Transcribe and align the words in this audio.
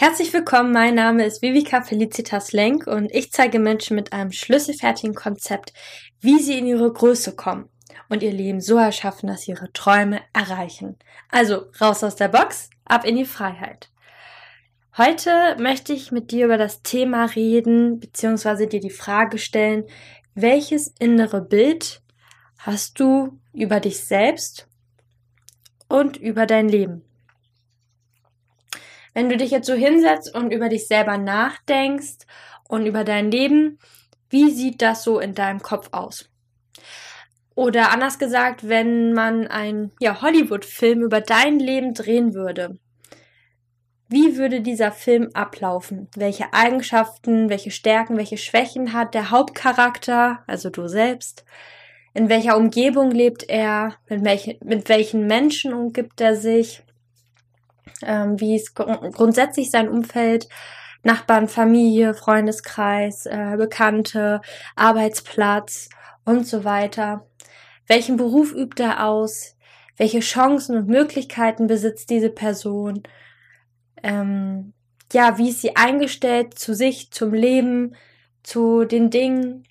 Herzlich 0.00 0.32
willkommen, 0.32 0.70
mein 0.70 0.94
Name 0.94 1.24
ist 1.24 1.42
Vivika 1.42 1.82
Felicitas 1.82 2.52
Lenk 2.52 2.86
und 2.86 3.12
ich 3.12 3.32
zeige 3.32 3.58
Menschen 3.58 3.96
mit 3.96 4.12
einem 4.12 4.30
schlüsselfertigen 4.30 5.12
Konzept, 5.12 5.72
wie 6.20 6.38
sie 6.38 6.56
in 6.56 6.68
ihre 6.68 6.92
Größe 6.92 7.34
kommen 7.34 7.68
und 8.08 8.22
ihr 8.22 8.30
Leben 8.30 8.60
so 8.60 8.76
erschaffen, 8.76 9.26
dass 9.26 9.42
sie 9.42 9.50
ihre 9.50 9.72
Träume 9.72 10.20
erreichen. 10.32 10.96
Also 11.32 11.64
raus 11.80 12.04
aus 12.04 12.14
der 12.14 12.28
Box, 12.28 12.70
ab 12.84 13.04
in 13.04 13.16
die 13.16 13.24
Freiheit. 13.24 13.90
Heute 14.96 15.56
möchte 15.58 15.92
ich 15.92 16.12
mit 16.12 16.30
dir 16.30 16.44
über 16.44 16.58
das 16.58 16.82
Thema 16.82 17.24
reden, 17.24 17.98
beziehungsweise 17.98 18.68
dir 18.68 18.78
die 18.78 18.90
Frage 18.90 19.38
stellen, 19.38 19.82
welches 20.32 20.94
innere 21.00 21.40
Bild 21.40 22.02
hast 22.58 23.00
du 23.00 23.40
über 23.52 23.80
dich 23.80 24.04
selbst 24.04 24.68
und 25.88 26.16
über 26.16 26.46
dein 26.46 26.68
Leben? 26.68 27.02
Wenn 29.14 29.28
du 29.28 29.36
dich 29.36 29.50
jetzt 29.50 29.66
so 29.66 29.74
hinsetzt 29.74 30.34
und 30.34 30.52
über 30.52 30.68
dich 30.68 30.86
selber 30.86 31.18
nachdenkst 31.18 32.26
und 32.68 32.86
über 32.86 33.04
dein 33.04 33.30
Leben, 33.30 33.78
wie 34.30 34.50
sieht 34.50 34.82
das 34.82 35.02
so 35.02 35.18
in 35.18 35.34
deinem 35.34 35.60
Kopf 35.60 35.88
aus? 35.92 36.28
Oder 37.54 37.90
anders 37.90 38.18
gesagt, 38.18 38.68
wenn 38.68 39.12
man 39.12 39.48
einen 39.48 39.92
ja, 39.98 40.22
Hollywood-Film 40.22 41.02
über 41.02 41.20
dein 41.20 41.58
Leben 41.58 41.92
drehen 41.94 42.34
würde, 42.34 42.78
wie 44.10 44.38
würde 44.38 44.62
dieser 44.62 44.90
Film 44.90 45.28
ablaufen? 45.34 46.08
Welche 46.16 46.54
Eigenschaften, 46.54 47.50
welche 47.50 47.70
Stärken, 47.70 48.16
welche 48.16 48.38
Schwächen 48.38 48.94
hat 48.94 49.12
der 49.12 49.30
Hauptcharakter, 49.30 50.44
also 50.46 50.70
du 50.70 50.88
selbst? 50.88 51.44
In 52.14 52.30
welcher 52.30 52.56
Umgebung 52.56 53.10
lebt 53.10 53.48
er? 53.48 53.96
Mit, 54.08 54.24
welchen, 54.24 54.56
mit 54.64 54.88
welchen 54.88 55.26
Menschen 55.26 55.74
umgibt 55.74 56.20
er 56.22 56.36
sich? 56.36 56.82
Ähm, 58.02 58.40
wie 58.40 58.56
ist 58.56 58.74
gr 58.74 59.10
grundsätzlich 59.10 59.70
sein 59.70 59.88
Umfeld, 59.88 60.48
Nachbarn, 61.02 61.48
Familie, 61.48 62.14
Freundeskreis, 62.14 63.26
äh, 63.26 63.56
Bekannte, 63.56 64.40
Arbeitsplatz 64.76 65.88
und 66.24 66.46
so 66.46 66.64
weiter. 66.64 67.26
Welchen 67.86 68.16
Beruf 68.16 68.52
übt 68.52 68.82
er 68.82 69.06
aus? 69.06 69.56
Welche 69.96 70.20
Chancen 70.20 70.76
und 70.76 70.88
Möglichkeiten 70.88 71.66
besitzt 71.66 72.10
diese 72.10 72.30
Person? 72.30 73.02
Ähm, 74.02 74.74
ja, 75.12 75.38
wie 75.38 75.50
ist 75.50 75.62
sie 75.62 75.76
eingestellt 75.76 76.58
zu 76.58 76.74
sich, 76.74 77.10
zum 77.10 77.32
Leben, 77.32 77.96
zu 78.42 78.84
den 78.84 79.10
Dingen? 79.10 79.66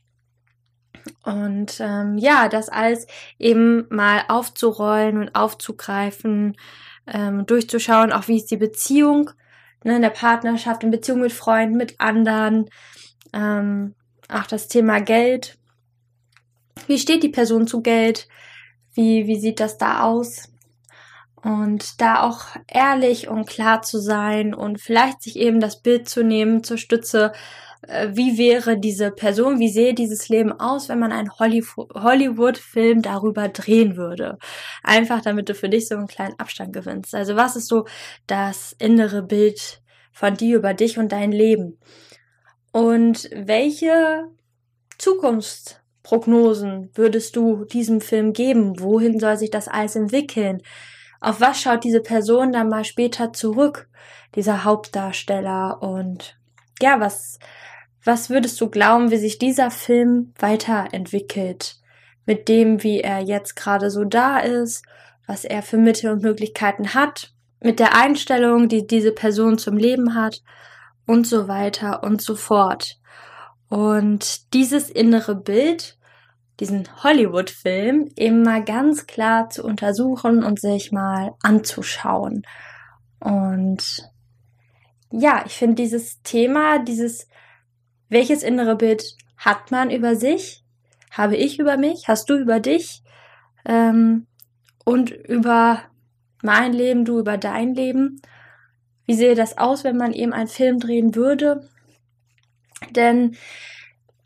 Und 1.23 1.79
ähm, 1.79 2.17
ja, 2.17 2.49
das 2.49 2.69
alles 2.69 3.07
eben 3.37 3.85
mal 3.89 4.23
aufzurollen 4.27 5.17
und 5.17 5.35
aufzugreifen, 5.35 6.57
ähm, 7.07 7.45
durchzuschauen, 7.45 8.11
auch 8.11 8.27
wie 8.27 8.37
ist 8.37 8.51
die 8.51 8.57
Beziehung 8.57 9.31
ne, 9.83 9.95
in 9.95 10.01
der 10.01 10.09
Partnerschaft, 10.09 10.83
in 10.83 10.91
Beziehung 10.91 11.21
mit 11.21 11.31
Freunden, 11.31 11.77
mit 11.77 11.99
anderen, 11.99 12.69
ähm, 13.33 13.95
auch 14.29 14.45
das 14.45 14.67
Thema 14.67 14.99
Geld. 14.99 15.57
Wie 16.87 16.99
steht 16.99 17.23
die 17.23 17.29
Person 17.29 17.67
zu 17.67 17.81
Geld? 17.81 18.27
Wie, 18.93 19.27
wie 19.27 19.39
sieht 19.39 19.59
das 19.59 19.77
da 19.77 20.03
aus? 20.03 20.49
Und 21.35 22.01
da 22.01 22.23
auch 22.23 22.47
ehrlich 22.67 23.27
und 23.27 23.47
klar 23.47 23.81
zu 23.81 23.99
sein 23.99 24.53
und 24.53 24.81
vielleicht 24.81 25.21
sich 25.21 25.37
eben 25.37 25.59
das 25.59 25.81
Bild 25.81 26.09
zu 26.09 26.23
nehmen 26.23 26.63
zur 26.63 26.77
Stütze, 26.77 27.31
wie 27.87 28.37
wäre 28.37 28.77
diese 28.77 29.11
Person, 29.11 29.59
wie 29.59 29.69
sähe 29.69 29.93
dieses 29.93 30.27
Leben 30.29 30.51
aus, 30.51 30.89
wenn 30.89 30.99
man 30.99 31.11
einen 31.11 31.31
Hollywood-Film 31.39 33.01
darüber 33.01 33.47
drehen 33.47 33.95
würde. 33.95 34.37
Einfach 34.83 35.21
damit 35.21 35.49
du 35.49 35.55
für 35.55 35.69
dich 35.69 35.87
so 35.87 35.95
einen 35.95 36.07
kleinen 36.07 36.37
Abstand 36.37 36.73
gewinnst. 36.73 37.15
Also 37.15 37.35
was 37.35 37.55
ist 37.55 37.67
so 37.67 37.85
das 38.27 38.75
innere 38.77 39.23
Bild 39.23 39.81
von 40.11 40.35
dir 40.35 40.57
über 40.57 40.73
dich 40.73 40.97
und 40.97 41.11
dein 41.11 41.31
Leben? 41.31 41.79
Und 42.71 43.29
welche 43.33 44.25
Zukunftsprognosen 44.97 46.91
würdest 46.93 47.35
du 47.35 47.65
diesem 47.65 48.01
Film 48.01 48.33
geben? 48.33 48.79
Wohin 48.79 49.19
soll 49.19 49.37
sich 49.37 49.49
das 49.49 49.67
alles 49.67 49.95
entwickeln? 49.95 50.61
Auf 51.21 51.41
was 51.41 51.61
schaut 51.61 51.83
diese 51.83 52.01
Person 52.01 52.51
dann 52.51 52.69
mal 52.69 52.83
später 52.83 53.33
zurück, 53.33 53.89
dieser 54.35 54.63
Hauptdarsteller? 54.63 55.81
Und 55.81 56.37
ja, 56.81 56.99
was, 56.99 57.39
was 58.07 58.29
würdest 58.29 58.59
du 58.61 58.69
glauben, 58.69 59.11
wie 59.11 59.17
sich 59.17 59.37
dieser 59.37 59.69
Film 59.69 60.33
weiterentwickelt? 60.39 61.75
Mit 62.25 62.47
dem, 62.47 62.81
wie 62.81 63.01
er 63.01 63.19
jetzt 63.19 63.55
gerade 63.55 63.91
so 63.91 64.05
da 64.05 64.39
ist, 64.39 64.85
was 65.27 65.43
er 65.43 65.61
für 65.61 65.77
Mittel 65.77 66.11
und 66.11 66.23
Möglichkeiten 66.23 66.93
hat, 66.93 67.33
mit 67.59 67.79
der 67.79 67.95
Einstellung, 67.95 68.69
die 68.69 68.87
diese 68.87 69.11
Person 69.11 69.57
zum 69.57 69.75
Leben 69.75 70.15
hat 70.15 70.41
und 71.05 71.27
so 71.27 71.47
weiter 71.47 72.03
und 72.03 72.21
so 72.21 72.35
fort. 72.35 72.97
Und 73.67 74.53
dieses 74.53 74.89
innere 74.89 75.35
Bild, 75.35 75.97
diesen 76.61 76.87
Hollywood-Film 77.03 78.11
eben 78.15 78.41
mal 78.41 78.63
ganz 78.63 79.05
klar 79.05 79.49
zu 79.49 79.63
untersuchen 79.63 80.43
und 80.43 80.61
sich 80.61 80.91
mal 80.91 81.33
anzuschauen. 81.41 82.43
Und 83.19 84.09
ja, 85.11 85.43
ich 85.45 85.53
finde 85.53 85.75
dieses 85.75 86.21
Thema, 86.21 86.79
dieses 86.79 87.27
welches 88.09 88.43
innere 88.43 88.75
Bild 88.75 89.15
hat 89.37 89.71
man 89.71 89.89
über 89.89 90.15
sich? 90.15 90.63
Habe 91.11 91.35
ich 91.35 91.59
über 91.59 91.77
mich? 91.77 92.07
Hast 92.07 92.29
du 92.29 92.37
über 92.37 92.59
dich? 92.59 93.03
Ähm, 93.65 94.27
und 94.85 95.11
über 95.11 95.81
mein 96.41 96.73
Leben, 96.73 97.05
du 97.05 97.19
über 97.19 97.37
dein 97.37 97.73
Leben? 97.73 98.21
Wie 99.05 99.15
sehe 99.15 99.35
das 99.35 99.57
aus, 99.57 99.83
wenn 99.83 99.97
man 99.97 100.13
eben 100.13 100.33
einen 100.33 100.47
Film 100.47 100.79
drehen 100.79 101.15
würde? 101.15 101.67
Denn 102.91 103.35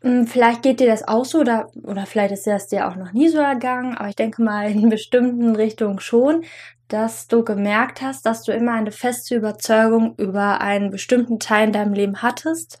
mh, 0.02 0.10
hm, 0.10 0.26
vielleicht 0.26 0.62
geht 0.62 0.80
dir 0.80 0.86
das 0.86 1.06
auch 1.06 1.24
so, 1.24 1.40
oder, 1.40 1.70
oder 1.82 2.06
vielleicht 2.06 2.32
ist 2.32 2.46
das 2.46 2.68
dir 2.68 2.88
auch 2.88 2.96
noch 2.96 3.12
nie 3.12 3.28
so 3.28 3.38
ergangen, 3.38 3.96
aber 3.96 4.08
ich 4.08 4.16
denke 4.16 4.42
mal 4.42 4.70
in 4.70 4.88
bestimmten 4.88 5.56
Richtungen 5.56 6.00
schon, 6.00 6.44
dass 6.88 7.26
du 7.26 7.42
gemerkt 7.42 8.02
hast, 8.02 8.26
dass 8.26 8.42
du 8.42 8.52
immer 8.52 8.72
eine 8.72 8.92
feste 8.92 9.34
Überzeugung 9.34 10.14
über 10.18 10.60
einen 10.60 10.90
bestimmten 10.90 11.38
Teil 11.38 11.68
in 11.68 11.72
deinem 11.72 11.94
Leben 11.94 12.20
hattest, 12.22 12.78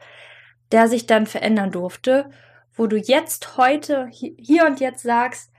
der 0.72 0.88
sich 0.88 1.06
dann 1.06 1.26
verändern 1.26 1.70
durfte, 1.70 2.30
wo 2.74 2.86
du 2.86 2.96
jetzt 2.96 3.56
heute, 3.56 4.08
hier 4.10 4.66
und 4.66 4.80
jetzt 4.80 5.02
sagst, 5.02 5.52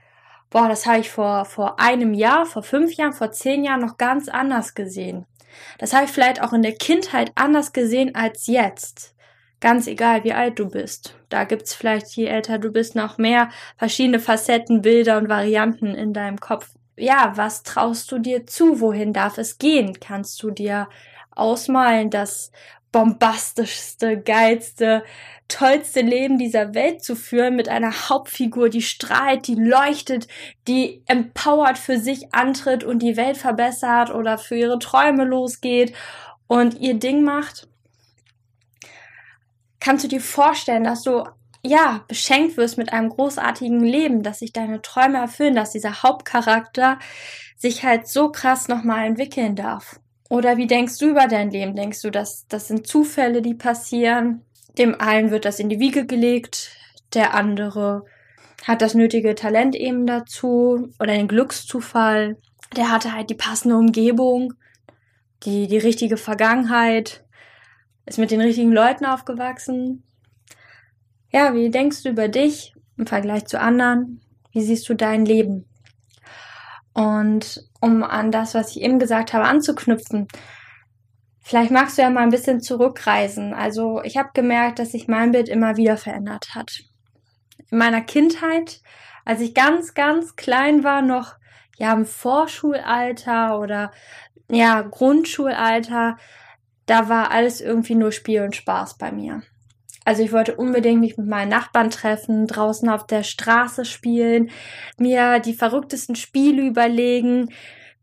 boah, 0.50 0.68
das 0.68 0.86
habe 0.86 1.00
ich 1.00 1.10
vor, 1.10 1.44
vor 1.44 1.80
einem 1.80 2.14
Jahr, 2.14 2.46
vor 2.46 2.62
fünf 2.62 2.94
Jahren, 2.94 3.12
vor 3.12 3.30
zehn 3.32 3.64
Jahren 3.64 3.80
noch 3.80 3.96
ganz 3.96 4.28
anders 4.28 4.74
gesehen. 4.74 5.26
Das 5.78 5.92
habe 5.92 6.04
ich 6.04 6.10
vielleicht 6.10 6.42
auch 6.42 6.52
in 6.52 6.62
der 6.62 6.74
Kindheit 6.74 7.32
anders 7.36 7.72
gesehen 7.72 8.14
als 8.14 8.46
jetzt. 8.46 9.14
Ganz 9.60 9.86
egal, 9.86 10.24
wie 10.24 10.32
alt 10.32 10.58
du 10.58 10.68
bist. 10.68 11.16
Da 11.28 11.44
gibt's 11.44 11.74
vielleicht, 11.74 12.08
je 12.16 12.26
älter 12.26 12.58
du 12.58 12.70
bist, 12.70 12.94
noch 12.94 13.18
mehr 13.18 13.50
verschiedene 13.76 14.20
Facetten, 14.20 14.82
Bilder 14.82 15.16
und 15.16 15.28
Varianten 15.28 15.94
in 15.94 16.12
deinem 16.12 16.38
Kopf. 16.38 16.70
Ja, 16.96 17.32
was 17.36 17.62
traust 17.62 18.12
du 18.12 18.18
dir 18.18 18.46
zu? 18.46 18.80
Wohin 18.80 19.12
darf 19.12 19.38
es 19.38 19.58
gehen? 19.58 19.98
Kannst 20.00 20.42
du 20.42 20.50
dir 20.50 20.88
ausmalen, 21.30 22.10
dass 22.10 22.52
bombastischste, 22.94 24.20
geilste, 24.20 25.02
tollste 25.48 26.00
Leben 26.00 26.38
dieser 26.38 26.74
Welt 26.74 27.02
zu 27.02 27.16
führen 27.16 27.56
mit 27.56 27.68
einer 27.68 28.08
Hauptfigur, 28.08 28.68
die 28.68 28.82
strahlt, 28.82 29.48
die 29.48 29.56
leuchtet, 29.56 30.28
die 30.68 31.02
empowered 31.06 31.76
für 31.76 31.98
sich 31.98 32.32
antritt 32.32 32.84
und 32.84 33.00
die 33.00 33.16
Welt 33.16 33.36
verbessert 33.36 34.14
oder 34.14 34.38
für 34.38 34.54
ihre 34.54 34.78
Träume 34.78 35.24
losgeht 35.24 35.92
und 36.46 36.80
ihr 36.80 36.94
Ding 36.94 37.24
macht. 37.24 37.66
Kannst 39.80 40.04
du 40.04 40.08
dir 40.08 40.20
vorstellen, 40.20 40.84
dass 40.84 41.02
du 41.02 41.24
ja, 41.66 42.04
beschenkt 42.06 42.56
wirst 42.56 42.78
mit 42.78 42.92
einem 42.92 43.08
großartigen 43.08 43.80
Leben, 43.80 44.22
dass 44.22 44.38
sich 44.38 44.52
deine 44.52 44.82
Träume 44.82 45.18
erfüllen, 45.18 45.56
dass 45.56 45.72
dieser 45.72 46.04
Hauptcharakter 46.04 47.00
sich 47.56 47.84
halt 47.84 48.06
so 48.06 48.30
krass 48.30 48.68
nochmal 48.68 49.06
entwickeln 49.06 49.56
darf. 49.56 49.98
Oder 50.28 50.56
wie 50.56 50.66
denkst 50.66 50.98
du 50.98 51.10
über 51.10 51.28
dein 51.28 51.50
Leben? 51.50 51.76
Denkst 51.76 52.02
du, 52.02 52.10
dass 52.10 52.46
das 52.48 52.68
sind 52.68 52.86
Zufälle, 52.86 53.42
die 53.42 53.54
passieren? 53.54 54.42
Dem 54.78 55.00
einen 55.00 55.30
wird 55.30 55.44
das 55.44 55.60
in 55.60 55.68
die 55.68 55.78
Wiege 55.78 56.06
gelegt, 56.06 56.76
der 57.12 57.34
andere 57.34 58.04
hat 58.64 58.80
das 58.80 58.94
nötige 58.94 59.34
Talent 59.34 59.76
eben 59.76 60.06
dazu 60.06 60.88
oder 60.98 61.12
den 61.12 61.28
Glückszufall. 61.28 62.38
Der 62.76 62.90
hatte 62.90 63.12
halt 63.12 63.30
die 63.30 63.34
passende 63.34 63.76
Umgebung, 63.76 64.54
die, 65.44 65.66
die 65.68 65.78
richtige 65.78 66.16
Vergangenheit, 66.16 67.24
ist 68.06 68.18
mit 68.18 68.30
den 68.30 68.40
richtigen 68.40 68.72
Leuten 68.72 69.04
aufgewachsen. 69.04 70.02
Ja, 71.30 71.54
wie 71.54 71.70
denkst 71.70 72.02
du 72.02 72.10
über 72.10 72.28
dich 72.28 72.74
im 72.96 73.06
Vergleich 73.06 73.46
zu 73.46 73.60
anderen? 73.60 74.20
Wie 74.52 74.62
siehst 74.62 74.88
du 74.88 74.94
dein 74.94 75.24
Leben? 75.24 75.66
Und 76.94 77.68
um 77.80 78.02
an 78.02 78.30
das, 78.30 78.54
was 78.54 78.70
ich 78.70 78.82
eben 78.82 78.98
gesagt 78.98 79.32
habe, 79.32 79.44
anzuknüpfen, 79.44 80.28
vielleicht 81.42 81.70
magst 81.70 81.98
du 81.98 82.02
ja 82.02 82.10
mal 82.10 82.22
ein 82.22 82.30
bisschen 82.30 82.60
zurückreisen. 82.60 83.52
Also 83.52 84.00
ich 84.02 84.16
habe 84.16 84.30
gemerkt, 84.32 84.78
dass 84.78 84.92
sich 84.92 85.08
mein 85.08 85.32
Bild 85.32 85.48
immer 85.48 85.76
wieder 85.76 85.96
verändert 85.96 86.54
hat. 86.54 86.80
In 87.70 87.78
meiner 87.78 88.00
Kindheit, 88.00 88.80
als 89.24 89.40
ich 89.40 89.54
ganz, 89.54 89.94
ganz 89.94 90.36
klein 90.36 90.84
war, 90.84 91.02
noch 91.02 91.34
ja 91.76 91.92
im 91.92 92.06
Vorschulalter 92.06 93.58
oder 93.58 93.90
ja 94.48 94.82
Grundschulalter, 94.82 96.16
da 96.86 97.08
war 97.08 97.32
alles 97.32 97.60
irgendwie 97.60 97.96
nur 97.96 98.12
Spiel 98.12 98.42
und 98.42 98.54
Spaß 98.54 98.98
bei 98.98 99.10
mir. 99.10 99.42
Also 100.04 100.22
ich 100.22 100.32
wollte 100.32 100.56
unbedingt 100.56 101.00
mich 101.00 101.16
mit 101.16 101.26
meinen 101.26 101.48
Nachbarn 101.48 101.90
treffen, 101.90 102.46
draußen 102.46 102.88
auf 102.88 103.06
der 103.06 103.22
Straße 103.22 103.84
spielen, 103.84 104.50
mir 104.98 105.40
die 105.40 105.54
verrücktesten 105.54 106.14
Spiele 106.14 106.62
überlegen. 106.66 107.48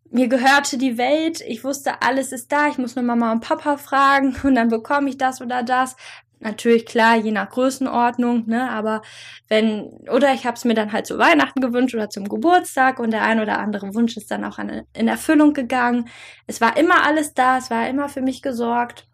Mir 0.10 0.28
gehörte 0.28 0.78
die 0.78 0.98
Welt, 0.98 1.42
ich 1.42 1.64
wusste, 1.64 2.02
alles 2.02 2.32
ist 2.32 2.52
da, 2.52 2.68
ich 2.68 2.78
muss 2.78 2.96
nur 2.96 3.06
Mama 3.06 3.32
und 3.32 3.42
Papa 3.42 3.78
fragen 3.78 4.36
und 4.44 4.56
dann 4.56 4.70
bekomme 4.70 5.10
ich 5.10 5.18
das 5.18 5.42
oder 5.42 5.64
das. 5.64 5.96
Natürlich 6.44 6.88
klar, 6.88 7.18
je 7.18 7.32
nach 7.32 7.52
Größenordnung, 7.52 8.48
ne, 8.48 8.72
aber 8.72 9.04
wenn, 9.48 9.84
oder 10.10 10.34
ich 10.34 10.48
habe 10.48 10.56
es 10.56 10.66
mir 10.66 10.74
dann 10.74 10.92
halt 10.92 11.06
zu 11.06 11.20
Weihnachten 11.20 11.62
gewünscht 11.62 11.94
oder 11.94 12.10
zum 12.10 12.28
Geburtstag 12.28 12.98
und 13.00 13.12
der 13.12 13.22
ein 13.22 13.40
oder 13.40 13.60
andere 13.60 13.94
Wunsch 13.94 14.18
ist 14.18 14.32
dann 14.32 14.44
auch 14.44 14.58
in 14.58 15.08
Erfüllung 15.08 15.54
gegangen. 15.54 16.10
Es 16.48 16.60
war 16.60 16.78
immer 16.78 17.04
alles 17.06 17.36
da, 17.36 17.60
es 17.60 17.70
war 17.70 17.88
immer 17.88 18.10
für 18.10 18.24
mich 18.24 18.42
gesorgt. 18.42 19.08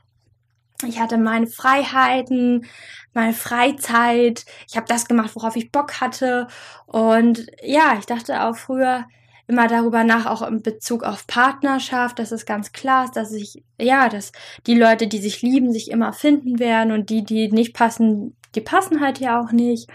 Ich 0.85 1.00
hatte 1.00 1.18
meine 1.18 1.47
Freiheiten, 1.47 2.65
meine 3.13 3.33
Freizeit. 3.33 4.45
Ich 4.69 4.77
habe 4.77 4.88
das 4.88 5.07
gemacht, 5.07 5.35
worauf 5.35 5.56
ich 5.56 5.71
Bock 5.71 6.00
hatte. 6.01 6.47
Und 6.85 7.47
ja, 7.63 7.95
ich 7.97 8.06
dachte 8.06 8.44
auch 8.44 8.56
früher 8.56 9.06
immer 9.47 9.68
darüber 9.68 10.03
nach, 10.03 10.25
auch 10.25 10.41
in 10.41 10.62
Bezug 10.62 11.03
auf 11.03 11.25
Partnerschaft, 11.25 12.19
dass 12.19 12.31
es 12.31 12.45
ganz 12.45 12.74
klar 12.74 13.06
ist, 13.06 13.15
dass 13.15 13.31
ich, 13.31 13.63
ja, 13.79 14.09
dass 14.09 14.33
die 14.68 14.75
Leute, 14.75 15.07
die 15.07 15.19
sich 15.19 15.41
lieben, 15.41 15.71
sich 15.71 15.89
immer 15.89 16.13
finden 16.13 16.59
werden 16.59 16.91
und 16.91 17.09
die, 17.09 17.24
die 17.24 17.50
nicht 17.50 17.74
passen, 17.74 18.35
die 18.56 18.62
passen 18.62 19.01
halt 19.01 19.19
ja 19.19 19.41
auch 19.41 19.51
nicht. 19.51 19.89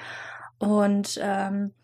Und 0.59 1.21
ähm, 1.23 1.75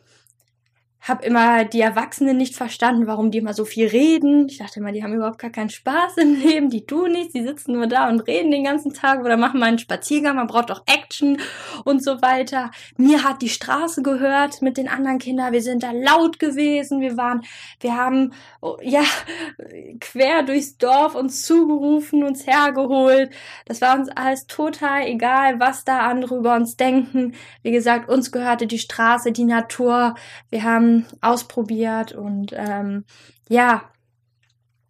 habe 1.00 1.24
immer 1.24 1.64
die 1.64 1.80
Erwachsenen 1.80 2.36
nicht 2.36 2.54
verstanden, 2.54 3.06
warum 3.06 3.30
die 3.30 3.38
immer 3.38 3.54
so 3.54 3.64
viel 3.64 3.86
reden. 3.86 4.48
Ich 4.48 4.58
dachte 4.58 4.80
immer, 4.80 4.92
die 4.92 5.02
haben 5.02 5.14
überhaupt 5.14 5.38
gar 5.38 5.50
keinen 5.50 5.70
Spaß 5.70 6.16
im 6.18 6.34
Leben, 6.42 6.70
die 6.70 6.84
tun 6.84 7.12
nichts, 7.12 7.32
die 7.32 7.42
sitzen 7.42 7.72
nur 7.72 7.86
da 7.86 8.08
und 8.08 8.20
reden 8.20 8.50
den 8.50 8.64
ganzen 8.64 8.92
Tag 8.92 9.20
oder 9.20 9.36
machen 9.36 9.60
mal 9.60 9.66
einen 9.66 9.78
Spaziergang, 9.78 10.36
man 10.36 10.48
braucht 10.48 10.70
auch 10.70 10.82
Action 10.86 11.38
und 11.84 12.02
so 12.02 12.20
weiter. 12.20 12.70
Mir 12.96 13.24
hat 13.24 13.42
die 13.42 13.48
Straße 13.48 14.02
gehört 14.02 14.60
mit 14.60 14.76
den 14.76 14.88
anderen 14.88 15.18
Kindern, 15.18 15.52
wir 15.52 15.62
sind 15.62 15.82
da 15.82 15.92
laut 15.92 16.38
gewesen, 16.38 17.00
wir 17.00 17.16
waren, 17.16 17.42
wir 17.80 17.96
haben, 17.96 18.32
oh, 18.60 18.76
ja, 18.82 19.02
quer 20.00 20.42
durchs 20.42 20.78
Dorf 20.78 21.14
uns 21.14 21.42
zugerufen, 21.42 22.24
uns 22.24 22.46
hergeholt. 22.46 23.30
Das 23.66 23.80
war 23.80 23.98
uns 23.98 24.08
alles 24.08 24.46
total 24.46 25.06
egal, 25.06 25.60
was 25.60 25.84
da 25.84 26.00
andere 26.00 26.36
über 26.36 26.54
uns 26.54 26.76
denken. 26.76 27.34
Wie 27.62 27.70
gesagt, 27.70 28.08
uns 28.08 28.32
gehörte 28.32 28.66
die 28.66 28.78
Straße, 28.78 29.32
die 29.32 29.44
Natur. 29.44 30.14
Wir 30.50 30.64
haben 30.64 30.97
ausprobiert 31.20 32.12
und 32.12 32.52
ähm, 32.56 33.04
ja, 33.48 33.90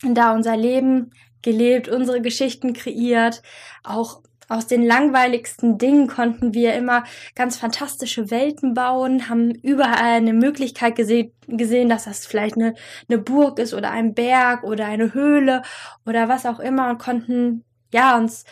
da 0.02 0.34
unser 0.34 0.56
Leben 0.56 1.10
gelebt, 1.42 1.88
unsere 1.88 2.20
Geschichten 2.20 2.72
kreiert, 2.72 3.42
auch 3.84 4.22
aus 4.48 4.66
den 4.66 4.82
langweiligsten 4.82 5.76
Dingen 5.76 6.08
konnten 6.08 6.54
wir 6.54 6.74
immer 6.74 7.04
ganz 7.34 7.58
fantastische 7.58 8.30
Welten 8.30 8.72
bauen, 8.72 9.28
haben 9.28 9.50
überall 9.50 10.16
eine 10.16 10.32
Möglichkeit 10.32 10.96
gese 10.96 11.32
gesehen, 11.46 11.88
dass 11.88 12.04
das 12.04 12.26
vielleicht 12.26 12.56
eine, 12.56 12.74
eine 13.08 13.18
Burg 13.18 13.58
ist 13.58 13.74
oder 13.74 13.90
ein 13.90 14.14
Berg 14.14 14.64
oder 14.64 14.86
eine 14.86 15.12
Höhle 15.12 15.62
oder 16.06 16.28
was 16.28 16.46
auch 16.46 16.60
immer 16.60 16.88
und 16.90 16.98
konnten, 16.98 17.64
ja, 17.92 18.16
uns, 18.16 18.44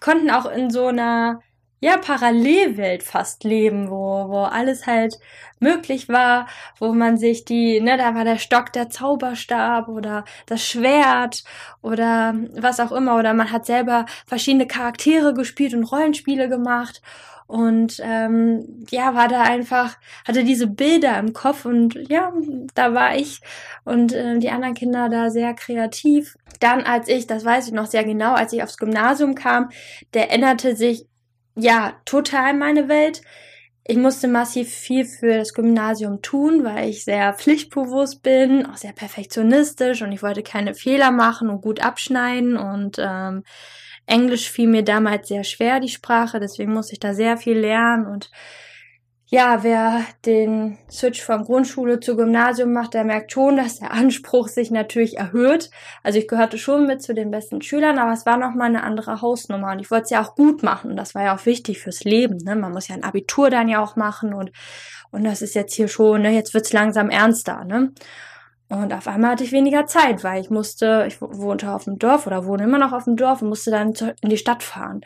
konnten 0.00 0.30
auch 0.30 0.46
in 0.46 0.70
so 0.70 0.86
einer 0.86 1.40
ja, 1.82 1.96
Parallelwelt 1.96 3.02
fast 3.02 3.42
leben, 3.42 3.90
wo, 3.90 4.28
wo 4.28 4.42
alles 4.44 4.86
halt 4.86 5.18
möglich 5.58 6.08
war, 6.08 6.46
wo 6.78 6.92
man 6.92 7.16
sich 7.16 7.44
die, 7.44 7.80
ne, 7.80 7.96
da 7.98 8.14
war 8.14 8.24
der 8.24 8.38
Stock 8.38 8.72
der 8.72 8.88
Zauberstab 8.88 9.88
oder 9.88 10.24
das 10.46 10.64
Schwert 10.64 11.42
oder 11.82 12.34
was 12.54 12.78
auch 12.78 12.92
immer, 12.92 13.18
oder 13.18 13.34
man 13.34 13.50
hat 13.50 13.66
selber 13.66 14.06
verschiedene 14.26 14.68
Charaktere 14.68 15.34
gespielt 15.34 15.74
und 15.74 15.82
Rollenspiele 15.82 16.48
gemacht 16.48 17.02
und 17.48 18.00
ähm, 18.00 18.86
ja, 18.90 19.16
war 19.16 19.26
da 19.26 19.42
einfach, 19.42 19.96
hatte 20.24 20.44
diese 20.44 20.68
Bilder 20.68 21.18
im 21.18 21.32
Kopf 21.32 21.64
und 21.64 21.98
ja, 22.08 22.32
da 22.76 22.94
war 22.94 23.16
ich 23.16 23.40
und 23.84 24.12
äh, 24.12 24.38
die 24.38 24.50
anderen 24.50 24.74
Kinder 24.74 25.08
da 25.08 25.30
sehr 25.30 25.52
kreativ. 25.54 26.38
Dann, 26.60 26.82
als 26.82 27.08
ich, 27.08 27.26
das 27.26 27.44
weiß 27.44 27.66
ich 27.66 27.72
noch 27.72 27.86
sehr 27.86 28.04
genau, 28.04 28.34
als 28.34 28.52
ich 28.52 28.62
aufs 28.62 28.78
Gymnasium 28.78 29.34
kam, 29.34 29.70
der 30.14 30.30
änderte 30.30 30.76
sich 30.76 31.06
ja, 31.54 31.94
total 32.04 32.54
meine 32.54 32.88
Welt. 32.88 33.22
Ich 33.84 33.96
musste 33.96 34.28
massiv 34.28 34.72
viel 34.72 35.04
für 35.04 35.38
das 35.38 35.54
Gymnasium 35.54 36.22
tun, 36.22 36.62
weil 36.62 36.88
ich 36.88 37.04
sehr 37.04 37.34
pflichtbewusst 37.34 38.22
bin, 38.22 38.64
auch 38.64 38.76
sehr 38.76 38.92
perfektionistisch 38.92 40.02
und 40.02 40.12
ich 40.12 40.22
wollte 40.22 40.44
keine 40.44 40.74
Fehler 40.74 41.10
machen 41.10 41.50
und 41.50 41.62
gut 41.62 41.80
abschneiden 41.84 42.56
und 42.56 42.98
ähm, 43.00 43.42
Englisch 44.06 44.50
fiel 44.50 44.68
mir 44.68 44.84
damals 44.84 45.28
sehr 45.28 45.42
schwer, 45.42 45.80
die 45.80 45.88
Sprache, 45.88 46.38
deswegen 46.38 46.72
musste 46.72 46.92
ich 46.92 47.00
da 47.00 47.12
sehr 47.12 47.36
viel 47.36 47.58
lernen 47.58 48.06
und 48.06 48.30
ja, 49.34 49.62
wer 49.62 50.04
den 50.26 50.76
Switch 50.90 51.22
von 51.22 51.44
Grundschule 51.44 52.00
zu 52.00 52.16
Gymnasium 52.16 52.74
macht, 52.74 52.92
der 52.92 53.02
merkt 53.02 53.32
schon, 53.32 53.56
dass 53.56 53.78
der 53.78 53.90
Anspruch 53.90 54.48
sich 54.48 54.70
natürlich 54.70 55.16
erhöht. 55.16 55.70
Also 56.02 56.18
ich 56.18 56.28
gehörte 56.28 56.58
schon 56.58 56.86
mit 56.86 57.00
zu 57.00 57.14
den 57.14 57.30
besten 57.30 57.62
Schülern, 57.62 57.98
aber 57.98 58.12
es 58.12 58.26
war 58.26 58.36
noch 58.36 58.54
mal 58.54 58.66
eine 58.66 58.82
andere 58.82 59.22
Hausnummer 59.22 59.72
und 59.72 59.78
ich 59.78 59.90
wollte 59.90 60.04
es 60.04 60.10
ja 60.10 60.22
auch 60.22 60.34
gut 60.34 60.62
machen. 60.62 60.96
Das 60.96 61.14
war 61.14 61.24
ja 61.24 61.34
auch 61.34 61.46
wichtig 61.46 61.80
fürs 61.80 62.04
Leben. 62.04 62.36
Ne? 62.44 62.56
Man 62.56 62.72
muss 62.72 62.88
ja 62.88 62.94
ein 62.94 63.04
Abitur 63.04 63.48
dann 63.48 63.68
ja 63.68 63.82
auch 63.82 63.96
machen 63.96 64.34
und 64.34 64.52
und 65.12 65.24
das 65.24 65.40
ist 65.40 65.54
jetzt 65.54 65.74
hier 65.74 65.88
schon. 65.88 66.22
Ne? 66.22 66.32
Jetzt 66.32 66.52
wird's 66.52 66.74
langsam 66.74 67.08
ernster. 67.08 67.64
Ne? 67.64 67.92
Und 68.68 68.92
auf 68.92 69.06
einmal 69.06 69.30
hatte 69.32 69.44
ich 69.44 69.52
weniger 69.52 69.86
Zeit, 69.86 70.24
weil 70.24 70.42
ich 70.42 70.50
musste, 70.50 71.04
ich 71.08 71.22
wohnte 71.22 71.72
auf 71.72 71.84
dem 71.84 71.98
Dorf 71.98 72.26
oder 72.26 72.44
wohne 72.44 72.64
immer 72.64 72.78
noch 72.78 72.92
auf 72.92 73.04
dem 73.04 73.16
Dorf 73.16 73.40
und 73.40 73.48
musste 73.48 73.70
dann 73.70 73.94
in 74.20 74.28
die 74.28 74.38
Stadt 74.38 74.62
fahren. 74.62 75.02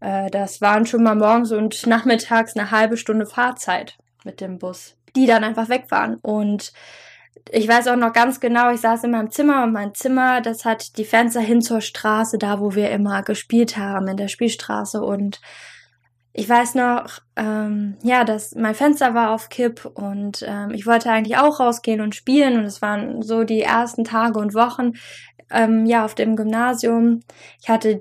Äh, 0.00 0.30
das 0.30 0.60
waren 0.60 0.86
schon 0.86 1.02
mal 1.02 1.14
morgens 1.14 1.52
und 1.52 1.86
nachmittags 1.86 2.56
eine 2.56 2.70
halbe 2.70 2.96
Stunde 2.96 3.26
Fahrzeit 3.26 3.98
mit 4.24 4.40
dem 4.40 4.58
Bus, 4.58 4.96
die 5.16 5.26
dann 5.26 5.44
einfach 5.44 5.68
weg 5.68 5.86
waren. 5.90 6.16
Und 6.16 6.72
ich 7.50 7.66
weiß 7.66 7.88
auch 7.88 7.96
noch 7.96 8.12
ganz 8.12 8.40
genau, 8.40 8.70
ich 8.70 8.80
saß 8.80 9.04
in 9.04 9.12
meinem 9.12 9.30
Zimmer 9.30 9.62
und 9.62 9.72
mein 9.72 9.94
Zimmer, 9.94 10.40
das 10.40 10.64
hat 10.64 10.96
die 10.98 11.04
Fenster 11.04 11.40
hin 11.40 11.62
zur 11.62 11.80
Straße, 11.80 12.38
da 12.38 12.60
wo 12.60 12.74
wir 12.74 12.90
immer 12.90 13.22
gespielt 13.22 13.76
haben, 13.76 14.08
in 14.08 14.16
der 14.16 14.28
Spielstraße. 14.28 15.02
Und 15.02 15.40
ich 16.32 16.48
weiß 16.48 16.74
noch, 16.74 17.20
ähm, 17.40 17.96
ja, 18.02 18.24
dass 18.24 18.54
mein 18.54 18.74
Fenster 18.74 19.14
war 19.14 19.30
auf 19.30 19.48
Kipp 19.48 19.90
und 19.94 20.44
ähm, 20.46 20.72
ich 20.72 20.86
wollte 20.86 21.10
eigentlich 21.10 21.38
auch 21.38 21.58
rausgehen 21.58 22.02
und 22.02 22.14
spielen 22.14 22.58
und 22.58 22.64
es 22.64 22.82
waren 22.82 23.22
so 23.22 23.44
die 23.44 23.62
ersten 23.62 24.04
Tage 24.04 24.38
und 24.38 24.52
Wochen, 24.52 24.92
ähm, 25.50 25.84
ja, 25.86 26.04
auf 26.04 26.14
dem 26.14 26.36
Gymnasium. 26.36 27.20
Ich 27.60 27.68
hatte 27.68 28.00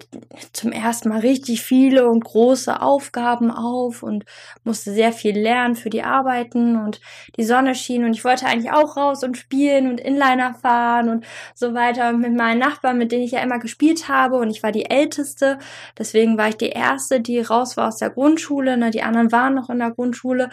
zum 0.53 0.71
ersten 0.71 1.09
Mal 1.09 1.19
richtig 1.19 1.61
viele 1.61 2.07
und 2.07 2.23
große 2.23 2.81
Aufgaben 2.81 3.51
auf 3.51 4.03
und 4.03 4.25
musste 4.63 4.93
sehr 4.93 5.11
viel 5.11 5.37
lernen 5.37 5.75
für 5.75 5.89
die 5.89 6.03
Arbeiten 6.03 6.75
und 6.75 7.01
die 7.37 7.43
Sonne 7.43 7.75
schien 7.75 8.05
und 8.05 8.13
ich 8.13 8.23
wollte 8.23 8.45
eigentlich 8.45 8.71
auch 8.71 8.97
raus 8.97 9.23
und 9.23 9.37
spielen 9.37 9.89
und 9.89 9.99
Inliner 9.99 10.53
fahren 10.53 11.09
und 11.09 11.25
so 11.55 11.73
weiter 11.73 12.13
mit 12.13 12.35
meinen 12.35 12.59
Nachbarn, 12.59 12.97
mit 12.97 13.11
denen 13.11 13.23
ich 13.23 13.31
ja 13.31 13.41
immer 13.41 13.59
gespielt 13.59 14.07
habe 14.07 14.37
und 14.37 14.49
ich 14.51 14.61
war 14.61 14.71
die 14.71 14.89
Älteste, 14.89 15.57
deswegen 15.97 16.37
war 16.37 16.49
ich 16.49 16.57
die 16.57 16.69
Erste, 16.69 17.19
die 17.19 17.39
raus 17.39 17.77
war 17.77 17.87
aus 17.87 17.97
der 17.97 18.11
Grundschule, 18.11 18.77
ne, 18.77 18.91
die 18.91 19.01
anderen 19.01 19.28
waren 19.31 19.55
noch 19.55 19.69
in 19.69 19.79
der 19.79 19.91
Grundschule, 19.91 20.49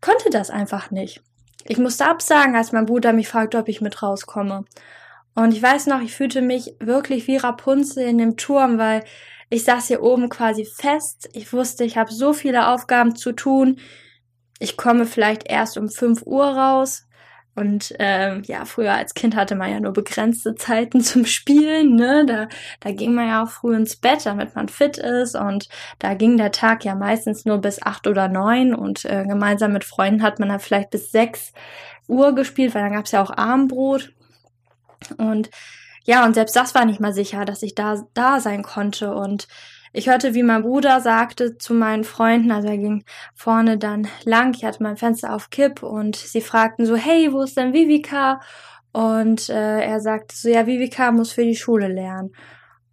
konnte 0.00 0.30
das 0.30 0.50
einfach 0.50 0.90
nicht. 0.90 1.22
Ich 1.64 1.78
musste 1.78 2.06
absagen, 2.06 2.56
als 2.56 2.72
mein 2.72 2.86
Bruder 2.86 3.12
mich 3.12 3.28
fragte, 3.28 3.58
ob 3.58 3.68
ich 3.68 3.80
mit 3.80 4.02
rauskomme. 4.02 4.64
Und 5.34 5.52
ich 5.52 5.62
weiß 5.62 5.86
noch, 5.86 6.00
ich 6.00 6.14
fühlte 6.14 6.42
mich 6.42 6.74
wirklich 6.80 7.26
wie 7.26 7.36
Rapunzel 7.36 8.04
in 8.06 8.18
dem 8.18 8.36
Turm, 8.36 8.78
weil 8.78 9.04
ich 9.48 9.64
saß 9.64 9.88
hier 9.88 10.02
oben 10.02 10.28
quasi 10.28 10.64
fest. 10.64 11.28
Ich 11.32 11.52
wusste, 11.52 11.84
ich 11.84 11.96
habe 11.96 12.12
so 12.12 12.32
viele 12.32 12.68
Aufgaben 12.68 13.14
zu 13.14 13.32
tun. 13.32 13.78
Ich 14.58 14.76
komme 14.76 15.06
vielleicht 15.06 15.48
erst 15.48 15.78
um 15.78 15.88
5 15.88 16.22
Uhr 16.24 16.46
raus. 16.46 17.06
Und 17.54 17.94
ähm, 17.98 18.42
ja, 18.46 18.64
früher 18.64 18.94
als 18.94 19.12
Kind 19.12 19.36
hatte 19.36 19.54
man 19.54 19.70
ja 19.70 19.78
nur 19.78 19.92
begrenzte 19.92 20.54
Zeiten 20.54 21.00
zum 21.02 21.26
Spielen. 21.26 21.96
Ne? 21.96 22.24
Da, 22.26 22.48
da 22.80 22.92
ging 22.92 23.14
man 23.14 23.28
ja 23.28 23.42
auch 23.42 23.50
früh 23.50 23.76
ins 23.76 23.96
Bett, 23.96 24.24
damit 24.24 24.54
man 24.54 24.68
fit 24.68 24.96
ist. 24.98 25.34
Und 25.36 25.68
da 25.98 26.14
ging 26.14 26.36
der 26.36 26.52
Tag 26.52 26.84
ja 26.84 26.94
meistens 26.94 27.44
nur 27.44 27.58
bis 27.58 27.82
acht 27.82 28.06
oder 28.06 28.28
neun. 28.28 28.74
Und 28.74 29.04
äh, 29.04 29.24
gemeinsam 29.26 29.72
mit 29.72 29.84
Freunden 29.84 30.22
hat 30.22 30.38
man 30.38 30.48
dann 30.48 30.60
vielleicht 30.60 30.90
bis 30.90 31.10
sechs 31.10 31.52
Uhr 32.08 32.34
gespielt, 32.34 32.74
weil 32.74 32.82
dann 32.82 32.92
gab's 32.92 33.12
ja 33.12 33.22
auch 33.22 33.30
Abendbrot. 33.30 34.12
Und 35.18 35.50
ja, 36.04 36.24
und 36.24 36.34
selbst 36.34 36.56
das 36.56 36.74
war 36.74 36.84
nicht 36.84 37.00
mal 37.00 37.12
sicher, 37.12 37.44
dass 37.44 37.62
ich 37.62 37.74
da, 37.74 38.02
da 38.14 38.40
sein 38.40 38.62
konnte. 38.62 39.14
Und 39.14 39.46
ich 39.92 40.08
hörte, 40.08 40.34
wie 40.34 40.42
mein 40.42 40.62
Bruder 40.62 41.00
sagte 41.00 41.58
zu 41.58 41.74
meinen 41.74 42.04
Freunden, 42.04 42.50
also 42.50 42.68
er 42.68 42.78
ging 42.78 43.04
vorne 43.34 43.76
dann 43.76 44.08
lang, 44.24 44.54
ich 44.54 44.64
hatte 44.64 44.82
mein 44.82 44.96
Fenster 44.96 45.34
auf 45.34 45.50
Kipp 45.50 45.82
und 45.82 46.16
sie 46.16 46.40
fragten 46.40 46.86
so, 46.86 46.96
hey, 46.96 47.32
wo 47.32 47.42
ist 47.42 47.56
denn 47.56 47.74
Vivika? 47.74 48.40
Und 48.92 49.48
äh, 49.48 49.80
er 49.80 50.00
sagte 50.00 50.34
so, 50.36 50.48
ja, 50.48 50.66
Vivika 50.66 51.12
muss 51.12 51.32
für 51.32 51.44
die 51.44 51.56
Schule 51.56 51.88
lernen. 51.88 52.32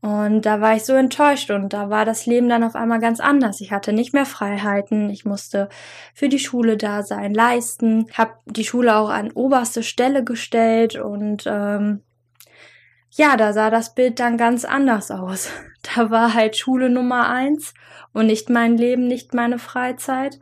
Und 0.01 0.45
da 0.45 0.61
war 0.61 0.75
ich 0.75 0.85
so 0.85 0.93
enttäuscht 0.93 1.51
und 1.51 1.73
da 1.73 1.89
war 1.89 2.05
das 2.05 2.25
Leben 2.25 2.47
dann 2.47 2.63
auf 2.63 2.75
einmal 2.75 2.99
ganz 2.99 3.19
anders. 3.19 3.59
Ich 3.59 3.73
hatte 3.73 3.91
nicht 3.91 4.13
mehr 4.13 4.25
Freiheiten, 4.25 5.09
ich 5.09 5.25
musste 5.25 5.67
für 6.13 6.29
die 6.29 6.39
Schule 6.39 6.77
da 6.77 7.03
sein, 7.03 7.33
leisten, 7.33 8.07
habe 8.13 8.35
die 8.45 8.63
Schule 8.63 8.95
auch 8.95 9.09
an 9.09 9.31
oberste 9.31 9.83
Stelle 9.83 10.23
gestellt 10.23 10.95
und 10.95 11.43
ähm, 11.47 12.03
ja, 13.11 13.35
da 13.35 13.51
sah 13.51 13.69
das 13.69 13.93
Bild 13.93 14.19
dann 14.19 14.37
ganz 14.37 14.63
anders 14.63 15.11
aus. 15.11 15.51
Da 15.81 16.09
war 16.09 16.33
halt 16.33 16.57
Schule 16.57 16.89
Nummer 16.89 17.29
eins 17.29 17.73
und 18.13 18.27
nicht 18.27 18.49
mein 18.49 18.77
Leben, 18.77 19.07
nicht 19.07 19.33
meine 19.33 19.59
Freizeit. 19.59 20.39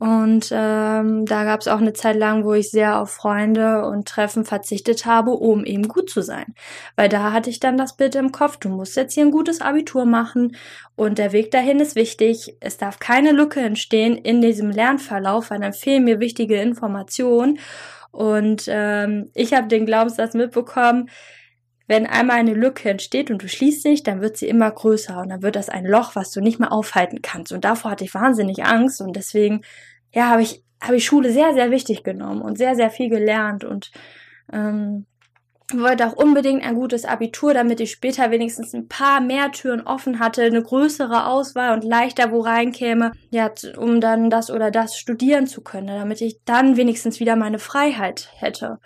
Und 0.00 0.48
ähm, 0.50 1.26
da 1.26 1.44
gab 1.44 1.60
es 1.60 1.68
auch 1.68 1.76
eine 1.78 1.92
Zeit 1.92 2.16
lang, 2.16 2.46
wo 2.46 2.54
ich 2.54 2.70
sehr 2.70 2.98
auf 2.98 3.10
Freunde 3.10 3.84
und 3.84 4.08
Treffen 4.08 4.46
verzichtet 4.46 5.04
habe, 5.04 5.32
um 5.32 5.62
eben 5.62 5.88
gut 5.88 6.08
zu 6.08 6.22
sein. 6.22 6.54
Weil 6.96 7.10
da 7.10 7.32
hatte 7.32 7.50
ich 7.50 7.60
dann 7.60 7.76
das 7.76 7.98
Bild 7.98 8.14
im 8.14 8.32
Kopf, 8.32 8.56
du 8.56 8.70
musst 8.70 8.96
jetzt 8.96 9.12
hier 9.12 9.26
ein 9.26 9.30
gutes 9.30 9.60
Abitur 9.60 10.06
machen 10.06 10.56
und 10.96 11.18
der 11.18 11.32
Weg 11.32 11.50
dahin 11.50 11.80
ist 11.80 11.96
wichtig. 11.96 12.56
Es 12.60 12.78
darf 12.78 12.98
keine 12.98 13.32
Lücke 13.32 13.60
entstehen 13.60 14.16
in 14.16 14.40
diesem 14.40 14.70
Lernverlauf, 14.70 15.50
weil 15.50 15.60
dann 15.60 15.74
fehlen 15.74 16.04
mir 16.04 16.18
wichtige 16.18 16.58
Informationen. 16.58 17.58
Und 18.10 18.64
ähm, 18.68 19.30
ich 19.34 19.52
habe 19.52 19.68
den 19.68 19.84
Glaubenssatz 19.84 20.32
mitbekommen, 20.32 21.10
wenn 21.90 22.06
einmal 22.06 22.36
eine 22.36 22.54
Lücke 22.54 22.88
entsteht 22.88 23.32
und 23.32 23.42
du 23.42 23.48
schließt 23.48 23.84
nicht, 23.84 24.06
dann 24.06 24.20
wird 24.20 24.36
sie 24.36 24.46
immer 24.46 24.70
größer 24.70 25.18
und 25.18 25.30
dann 25.30 25.42
wird 25.42 25.56
das 25.56 25.68
ein 25.68 25.84
Loch, 25.84 26.14
was 26.14 26.30
du 26.30 26.40
nicht 26.40 26.60
mehr 26.60 26.70
aufhalten 26.70 27.20
kannst. 27.20 27.50
Und 27.50 27.64
davor 27.64 27.90
hatte 27.90 28.04
ich 28.04 28.14
wahnsinnig 28.14 28.64
Angst 28.64 29.00
und 29.00 29.16
deswegen, 29.16 29.62
ja, 30.14 30.28
habe 30.28 30.42
ich, 30.42 30.62
habe 30.80 30.94
ich 30.94 31.04
Schule 31.04 31.32
sehr, 31.32 31.52
sehr 31.52 31.72
wichtig 31.72 32.04
genommen 32.04 32.42
und 32.42 32.58
sehr, 32.58 32.76
sehr 32.76 32.90
viel 32.90 33.08
gelernt 33.08 33.64
und 33.64 33.90
ähm, 34.52 35.06
wollte 35.74 36.06
auch 36.06 36.12
unbedingt 36.12 36.62
ein 36.62 36.76
gutes 36.76 37.04
Abitur, 37.04 37.54
damit 37.54 37.80
ich 37.80 37.90
später 37.90 38.30
wenigstens 38.30 38.72
ein 38.72 38.86
paar 38.86 39.20
mehr 39.20 39.50
Türen 39.50 39.80
offen 39.80 40.20
hatte, 40.20 40.42
eine 40.44 40.62
größere 40.62 41.26
Auswahl 41.26 41.74
und 41.74 41.82
leichter 41.82 42.30
wo 42.30 42.38
reinkäme, 42.38 43.10
ja, 43.30 43.50
um 43.76 44.00
dann 44.00 44.30
das 44.30 44.52
oder 44.52 44.70
das 44.70 44.96
studieren 44.96 45.48
zu 45.48 45.60
können, 45.60 45.88
damit 45.88 46.20
ich 46.20 46.38
dann 46.44 46.76
wenigstens 46.76 47.18
wieder 47.18 47.34
meine 47.34 47.58
Freiheit 47.58 48.28
hätte. 48.36 48.78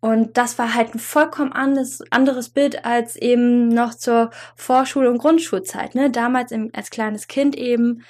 Und 0.00 0.36
das 0.36 0.58
war 0.58 0.74
halt 0.74 0.94
ein 0.94 0.98
vollkommen 0.98 1.52
anderes, 1.52 2.02
anderes 2.10 2.50
Bild 2.50 2.84
als 2.84 3.16
eben 3.16 3.68
noch 3.68 3.94
zur 3.94 4.30
Vorschul- 4.54 5.06
und 5.06 5.18
Grundschulzeit. 5.18 5.94
Ne? 5.94 6.10
Damals 6.10 6.52
im, 6.52 6.70
als 6.74 6.90
kleines 6.90 7.28
Kind 7.28 7.56
eben, 7.56 8.02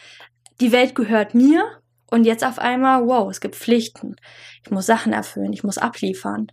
die 0.60 0.72
Welt 0.72 0.94
gehört 0.94 1.34
mir 1.34 1.64
und 2.10 2.24
jetzt 2.24 2.44
auf 2.44 2.58
einmal, 2.58 3.06
wow, 3.06 3.30
es 3.30 3.40
gibt 3.40 3.56
Pflichten. 3.56 4.16
Ich 4.64 4.70
muss 4.70 4.86
Sachen 4.86 5.12
erfüllen, 5.12 5.52
ich 5.52 5.64
muss 5.64 5.78
abliefern. 5.78 6.48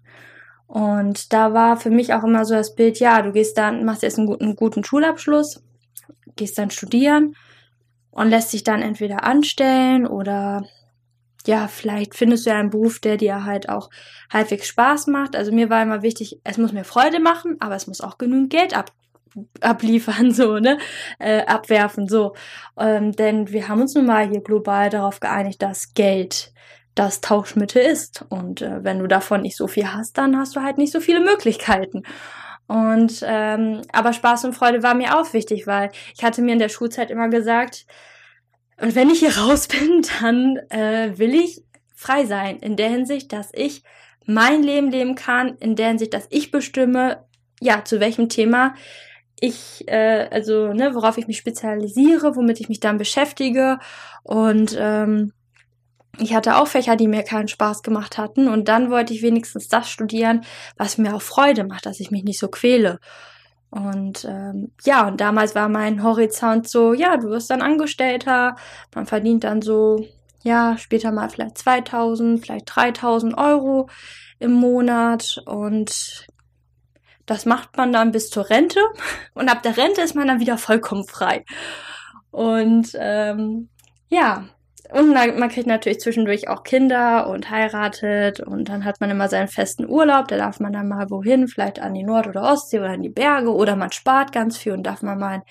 Und 0.68 1.34
da 1.34 1.54
war 1.54 1.78
für 1.78 1.90
mich 1.90 2.14
auch 2.14 2.24
immer 2.24 2.46
so 2.46 2.54
das 2.56 2.76
Bild, 2.76 3.00
ja, 3.00 3.22
du 3.22 3.32
gehst 3.32 3.58
dann, 3.58 3.86
machst 3.86 4.04
jetzt 4.04 4.18
einen 4.18 4.28
guten, 4.28 4.46
einen 4.46 4.56
guten 4.56 4.84
Schulabschluss, 4.84 5.64
gehst 6.36 6.58
dann 6.58 6.72
studieren 6.72 7.36
und 8.12 8.30
lässt 8.30 8.54
dich 8.54 8.64
dann 8.64 8.82
entweder 8.82 9.24
anstellen 9.24 10.08
oder 10.08 10.64
ja, 11.48 11.68
vielleicht 11.68 12.16
findest 12.16 12.46
du 12.46 12.52
ja 12.52 12.58
einen 12.58 12.70
Beruf, 12.70 13.00
der 13.00 13.18
dir 13.18 13.46
halt 13.46 13.70
auch 13.70 13.90
halbwegs 14.32 14.68
Spaß 14.68 15.08
macht. 15.08 15.36
Also 15.36 15.52
mir 15.52 15.70
war 15.70 15.82
immer 15.82 16.02
wichtig, 16.02 16.40
es 16.44 16.58
muss 16.58 16.72
mir 16.72 16.84
Freude 16.84 17.20
machen, 17.20 17.58
aber 17.60 17.76
es 17.76 17.88
muss 17.88 18.02
auch 18.02 18.18
genügend 18.18 18.50
Geld 18.50 18.76
ab, 18.76 18.92
abliefern, 19.62 20.32
so, 20.34 20.60
ne? 20.60 20.78
Äh, 21.20 21.46
abwerfen, 21.46 22.08
so. 22.08 22.34
Ähm, 22.78 23.12
denn 23.12 23.52
wir 23.52 23.68
haben 23.68 23.82
uns 23.82 23.96
nun 23.96 24.06
mal 24.06 24.28
hier 24.28 24.42
global 24.42 24.90
darauf 24.90 25.20
geeinigt, 25.20 25.62
dass 25.62 25.94
Geld 25.94 26.54
das 26.96 27.22
Tauschmittel 27.22 27.82
ist. 27.82 28.26
Und 28.30 28.62
äh, 28.62 28.84
wenn 28.84 29.00
du 29.00 29.08
davon 29.08 29.42
nicht 29.42 29.58
so 29.58 29.68
viel 29.68 29.92
hast, 29.92 30.18
dann 30.18 30.38
hast 30.38 30.56
du 30.56 30.62
halt 30.62 30.78
nicht 30.78 30.94
so 30.94 31.00
viele 31.00 31.20
Möglichkeiten. 31.22 32.04
Und 32.68 33.24
ähm, 33.28 33.82
aber 33.92 34.14
Spaß 34.14 34.46
und 34.46 34.54
Freude 34.54 34.84
war 34.84 34.96
mir 34.96 35.20
auch 35.20 35.34
wichtig, 35.34 35.68
weil 35.68 35.92
ich 36.16 36.24
hatte 36.24 36.42
mir 36.42 36.54
in 36.54 36.60
der 36.60 36.70
Schulzeit 36.70 37.12
immer 37.12 37.28
gesagt, 37.28 37.86
und 38.84 38.96
wenn 38.96 39.10
ich 39.10 39.20
hier 39.20 39.38
raus 39.38 39.70
bin, 39.70 40.02
dann 40.22 40.58
äh, 40.70 41.18
will 41.18 41.34
ich 41.34 41.64
frei 41.96 42.26
sein. 42.26 42.60
In 42.60 42.76
der 42.76 42.90
Hinsicht, 42.90 43.32
dass 43.32 43.50
ich 43.54 43.82
mein 44.26 44.62
Leben 44.62 44.92
leben 44.92 45.16
kann, 45.16 45.56
in 45.60 45.78
der 45.78 45.88
Hinsicht, 45.88 46.14
dass 46.14 46.28
ich 46.30 46.52
bestimme, 46.52 47.24
ja, 47.62 47.86
zu 47.86 48.02
welchem 48.02 48.28
Thema 48.28 48.76
ich, 49.40 49.88
äh, 49.88 50.28
also, 50.32 50.74
ne, 50.74 50.96
worauf 50.96 51.18
ich 51.18 51.28
mich 51.28 51.38
spezialisiere, 51.38 52.36
womit 52.36 52.60
ich 52.60 52.68
mich 52.68 52.82
dann 52.82 52.98
beschäftige. 52.98 53.80
Und 54.24 54.76
ähm, 54.78 55.32
ich 56.20 56.36
hatte 56.36 56.58
auch 56.58 56.68
Fächer, 56.68 56.98
die 56.98 57.08
mir 57.08 57.24
keinen 57.24 57.48
Spaß 57.48 57.84
gemacht 57.84 58.18
hatten. 58.18 58.50
Und 58.50 58.68
dann 58.68 58.92
wollte 58.92 59.14
ich 59.14 59.22
wenigstens 59.22 59.70
das 59.70 59.90
studieren, 59.90 60.42
was 60.76 60.98
mir 60.98 61.16
auch 61.16 61.22
Freude 61.22 61.64
macht, 61.64 61.86
dass 61.86 62.02
ich 62.02 62.12
mich 62.12 62.26
nicht 62.26 62.40
so 62.40 62.50
quäle. 62.50 63.00
Und 63.74 64.24
ähm, 64.26 64.72
ja, 64.86 65.08
und 65.08 65.20
damals 65.20 65.56
war 65.56 65.68
mein 65.68 66.04
Horizont 66.04 66.70
so, 66.70 66.94
ja, 66.94 67.18
du 67.18 67.30
wirst 67.30 67.50
dann 67.50 67.64
Angestellter, 67.64 68.56
man 68.94 69.08
verdient 69.08 69.46
dann 69.46 69.64
so, 69.64 70.06
ja, 70.44 70.78
später 70.78 71.12
mal 71.12 71.28
vielleicht 71.30 71.58
2000, 71.58 72.40
vielleicht 72.46 72.66
3000 72.68 73.36
Euro 73.36 73.90
im 74.38 74.52
Monat. 74.54 75.42
Und 75.48 76.28
das 77.26 77.48
macht 77.48 77.76
man 77.76 77.92
dann 77.92 78.12
bis 78.12 78.30
zur 78.30 78.48
Rente. 78.48 78.80
Und 79.34 79.50
ab 79.50 79.64
der 79.64 79.76
Rente 79.76 80.02
ist 80.02 80.14
man 80.14 80.28
dann 80.28 80.40
wieder 80.40 80.60
vollkommen 80.60 81.08
frei. 81.08 81.44
Und 82.30 82.92
ähm, 83.00 83.70
ja, 84.10 84.46
und 84.94 85.12
man 85.12 85.50
kriegt 85.50 85.66
natürlich 85.66 86.02
zwischendurch 86.02 86.48
auch 86.50 86.64
Kinder 86.64 87.28
und 87.28 87.50
heiratet 87.50 88.40
und 88.42 88.70
dann 88.70 88.86
hat 88.86 89.02
man 89.02 89.10
immer 89.10 89.28
seinen 89.28 89.48
festen 89.48 89.90
Urlaub, 89.90 90.28
da 90.28 90.38
darf 90.38 90.60
man 90.60 90.72
dann 90.72 90.88
mal 90.88 91.10
wohin, 91.10 91.48
vielleicht 91.48 91.80
an 91.80 91.96
die 91.96 92.04
Nord- 92.04 92.28
oder 92.28 92.44
Ostsee 92.44 92.78
oder 92.78 92.94
in 92.94 93.02
die 93.02 93.10
Berge 93.10 93.52
oder 93.52 93.76
man 93.76 93.92
spart 93.92 94.32
ganz 94.32 94.56
viel 94.56 94.74
und 94.74 94.84
darf 94.84 95.02
man 95.02 95.18
mal 95.18 95.42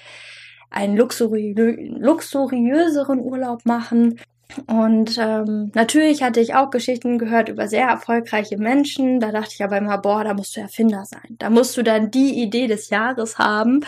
einen 0.71 0.97
luxuriö 0.97 1.55
luxuriöseren 1.99 3.19
Urlaub 3.19 3.67
machen. 3.67 4.21
Und 4.69 5.19
ähm, 5.19 5.73
natürlich 5.75 6.23
hatte 6.23 6.39
ich 6.39 6.55
auch 6.55 6.71
Geschichten 6.71 7.19
gehört 7.19 7.49
über 7.49 7.67
sehr 7.67 7.89
erfolgreiche 7.89 8.59
Menschen. 8.59 9.19
Da 9.19 9.33
dachte 9.33 9.55
ich 9.55 9.65
aber 9.65 9.77
immer, 9.79 9.99
boah, 9.99 10.23
da 10.23 10.35
musst 10.35 10.57
du 10.57 10.61
Erfinder 10.61 11.05
sein. 11.05 11.37
Da 11.39 11.51
musst 11.51 11.77
du 11.77 11.83
dann 11.83 12.13
die 12.13 12.41
Idee 12.41 12.69
des 12.69 12.91
Jahres 12.91 13.39
haben, 13.39 13.85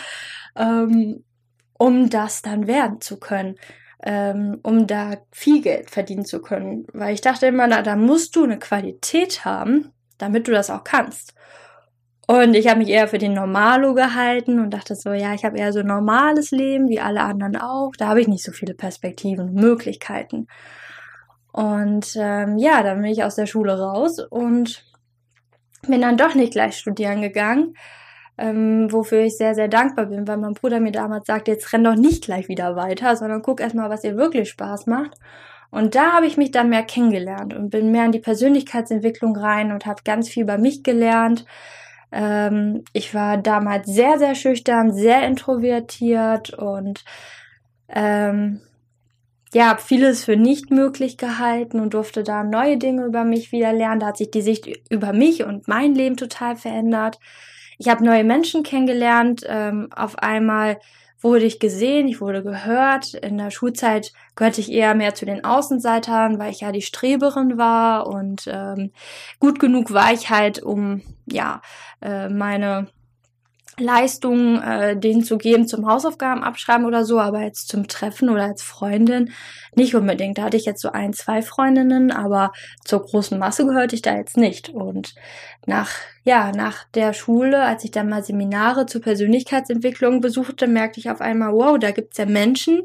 ähm, 0.57 1.23
um 1.77 2.09
das 2.09 2.41
dann 2.41 2.67
werden 2.67 2.99
zu 2.99 3.17
können 3.17 3.55
ähm, 4.03 4.59
um 4.63 4.87
da 4.87 5.17
viel 5.31 5.61
Geld 5.61 5.89
verdienen 5.89 6.25
zu 6.25 6.41
können. 6.41 6.85
Weil 6.93 7.13
ich 7.13 7.21
dachte 7.21 7.47
immer, 7.47 7.67
na, 7.67 7.81
da 7.81 7.95
musst 7.95 8.35
du 8.35 8.43
eine 8.43 8.59
Qualität 8.59 9.45
haben, 9.45 9.91
damit 10.17 10.47
du 10.47 10.51
das 10.51 10.69
auch 10.69 10.83
kannst. 10.83 11.33
Und 12.27 12.55
ich 12.55 12.67
habe 12.67 12.79
mich 12.79 12.89
eher 12.89 13.07
für 13.07 13.19
den 13.19 13.33
Normalo 13.33 13.93
gehalten 13.93 14.59
und 14.59 14.71
dachte 14.71 14.95
so, 14.95 15.13
ja, 15.13 15.33
ich 15.33 15.45
habe 15.45 15.57
eher 15.57 15.71
so 15.71 15.79
ein 15.79 15.87
normales 15.87 16.49
Leben, 16.51 16.89
wie 16.89 16.99
alle 16.99 17.21
anderen 17.21 17.55
auch. 17.55 17.91
Da 17.97 18.07
habe 18.07 18.21
ich 18.21 18.27
nicht 18.27 18.43
so 18.43 18.51
viele 18.51 18.73
Perspektiven 18.73 19.49
und 19.49 19.53
Möglichkeiten. 19.53 20.47
Und 21.51 22.17
ähm, 22.19 22.57
ja, 22.57 22.83
dann 22.83 23.01
bin 23.01 23.11
ich 23.11 23.23
aus 23.23 23.35
der 23.35 23.45
Schule 23.45 23.79
raus 23.79 24.19
und 24.19 24.83
bin 25.87 26.01
dann 26.01 26.17
doch 26.17 26.33
nicht 26.33 26.51
gleich 26.51 26.77
studieren 26.77 27.21
gegangen, 27.21 27.75
ähm, 28.37 28.91
wofür 28.91 29.21
ich 29.21 29.37
sehr, 29.37 29.55
sehr 29.55 29.67
dankbar 29.67 30.07
bin, 30.07 30.27
weil 30.27 30.37
mein 30.37 30.53
Bruder 30.53 30.79
mir 30.79 30.91
damals 30.91 31.27
sagte, 31.27 31.51
jetzt 31.51 31.71
renn 31.71 31.83
doch 31.83 31.95
nicht 31.95 32.25
gleich 32.25 32.47
wieder 32.47 32.75
weiter, 32.75 33.15
sondern 33.15 33.41
guck 33.41 33.61
erstmal, 33.61 33.89
was 33.89 34.01
dir 34.01 34.17
wirklich 34.17 34.49
Spaß 34.49 34.87
macht. 34.87 35.17
Und 35.71 35.95
da 35.95 36.13
habe 36.13 36.25
ich 36.25 36.37
mich 36.37 36.51
dann 36.51 36.69
mehr 36.69 36.83
kennengelernt 36.83 37.53
und 37.53 37.69
bin 37.69 37.91
mehr 37.91 38.05
in 38.05 38.11
die 38.11 38.19
Persönlichkeitsentwicklung 38.19 39.35
rein 39.35 39.71
und 39.71 39.85
habe 39.85 40.03
ganz 40.03 40.29
viel 40.29 40.43
über 40.43 40.57
mich 40.57 40.83
gelernt. 40.83 41.45
Ähm, 42.11 42.83
ich 42.93 43.13
war 43.13 43.37
damals 43.37 43.87
sehr, 43.87 44.17
sehr 44.19 44.35
schüchtern, 44.35 44.93
sehr 44.93 45.25
introvertiert 45.27 46.53
und 46.53 47.03
ähm, 47.89 48.61
ja, 49.53 49.69
habe 49.69 49.81
vieles 49.81 50.25
für 50.25 50.35
nicht 50.35 50.69
möglich 50.71 51.17
gehalten 51.17 51.79
und 51.79 51.93
durfte 51.93 52.23
da 52.23 52.43
neue 52.43 52.77
Dinge 52.77 53.05
über 53.05 53.23
mich 53.23 53.51
wieder 53.51 53.73
lernen. 53.73 54.01
Da 54.01 54.07
hat 54.07 54.17
sich 54.17 54.31
die 54.31 54.41
Sicht 54.41 54.67
über 54.89 55.13
mich 55.13 55.43
und 55.43 55.67
mein 55.67 55.95
Leben 55.95 56.17
total 56.17 56.55
verändert. 56.55 57.19
Ich 57.77 57.89
habe 57.89 58.05
neue 58.05 58.23
Menschen 58.23 58.63
kennengelernt. 58.63 59.43
Ähm, 59.47 59.89
auf 59.95 60.17
einmal 60.19 60.79
wurde 61.21 61.45
ich 61.45 61.59
gesehen, 61.59 62.07
ich 62.07 62.21
wurde 62.21 62.43
gehört. 62.43 63.15
In 63.15 63.37
der 63.37 63.51
Schulzeit 63.51 64.13
gehörte 64.35 64.61
ich 64.61 64.71
eher 64.71 64.95
mehr 64.95 65.15
zu 65.15 65.25
den 65.25 65.43
Außenseitern, 65.43 66.39
weil 66.39 66.51
ich 66.51 66.61
ja 66.61 66.71
die 66.71 66.81
Streberin 66.81 67.57
war 67.57 68.07
und 68.07 68.47
ähm, 68.47 68.91
gut 69.39 69.59
genug 69.59 69.91
war 69.91 70.13
ich 70.13 70.29
halt, 70.29 70.61
um 70.61 71.01
ja 71.25 71.61
äh, 72.01 72.29
meine 72.29 72.87
Leistungen 73.77 74.61
äh, 74.61 74.97
denen 74.97 75.23
zu 75.23 75.37
geben 75.37 75.67
zum 75.67 75.87
Hausaufgaben 75.87 76.43
abschreiben 76.43 76.85
oder 76.85 77.03
so, 77.03 77.19
aber 77.19 77.41
jetzt 77.41 77.67
zum 77.67 77.87
Treffen 77.87 78.29
oder 78.29 78.43
als 78.43 78.63
Freundin 78.63 79.31
nicht 79.75 79.95
unbedingt. 79.95 80.37
Da 80.37 80.43
hatte 80.43 80.57
ich 80.57 80.65
jetzt 80.65 80.81
so 80.81 80.91
ein, 80.91 81.13
zwei 81.13 81.41
Freundinnen, 81.41 82.11
aber 82.11 82.51
zur 82.85 83.01
großen 83.01 83.37
Masse 83.37 83.65
gehörte 83.65 83.95
ich 83.95 84.01
da 84.01 84.15
jetzt 84.15 84.37
nicht. 84.37 84.69
Und 84.69 85.13
nach, 85.65 85.91
ja, 86.23 86.51
nach 86.51 86.85
der 86.93 87.13
Schule, 87.13 87.63
als 87.63 87.83
ich 87.83 87.91
dann 87.91 88.09
mal 88.09 88.23
Seminare 88.23 88.85
zur 88.85 89.01
Persönlichkeitsentwicklung 89.01 90.21
besuchte, 90.21 90.67
merkte 90.67 90.99
ich 90.99 91.09
auf 91.09 91.19
einmal, 91.19 91.53
wow, 91.53 91.77
da 91.77 91.91
gibt's 91.91 92.17
ja 92.17 92.25
Menschen, 92.25 92.83